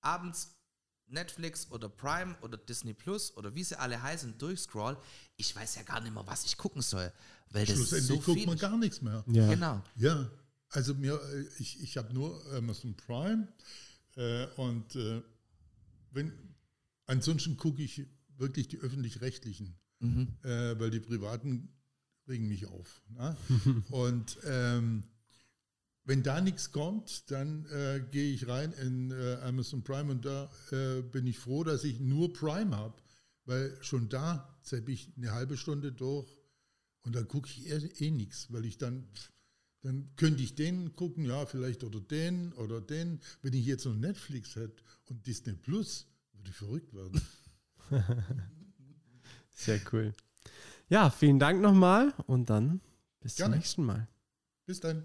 [0.00, 0.54] abends
[1.06, 4.96] Netflix oder Prime oder Disney Plus oder wie sie alle heißen durchscroll,
[5.36, 7.12] ich weiß ja gar nicht mehr, was ich gucken soll,
[7.50, 9.24] weil das ist schlussendlich so guckt man gar nichts mehr.
[9.28, 9.48] ja.
[9.48, 9.82] Genau.
[9.96, 10.30] Ja,
[10.70, 13.48] also mir, äh, ich, ich habe nur Amazon Prime
[14.16, 15.22] äh, und äh,
[16.10, 16.32] wenn,
[17.06, 18.06] ansonsten gucke ich
[18.36, 19.76] wirklich die öffentlich-rechtlichen,
[20.42, 21.68] äh, weil die privaten
[22.28, 23.02] regen mich auf.
[23.08, 23.36] Ne?
[23.90, 25.04] und ähm,
[26.04, 30.50] wenn da nichts kommt, dann äh, gehe ich rein in äh, Amazon Prime und da
[30.70, 32.94] äh, bin ich froh, dass ich nur Prime habe,
[33.46, 36.28] weil schon da zapp ich eine halbe Stunde durch
[37.02, 39.32] und dann gucke ich eh, eh nichts, weil ich dann, pff,
[39.82, 43.20] dann könnte ich den gucken, ja, vielleicht oder den oder den.
[43.42, 47.20] Wenn ich jetzt noch Netflix hätte und Disney Plus, würde ich verrückt werden.
[49.50, 50.12] Sehr cool.
[50.88, 52.80] Ja, vielen Dank nochmal und dann
[53.20, 53.52] bis Gerne.
[53.52, 54.08] zum nächsten Mal.
[54.66, 55.04] Bis dann.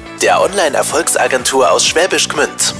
[0.21, 2.75] der Online-Erfolgsagentur aus Schwäbisch Gmünd.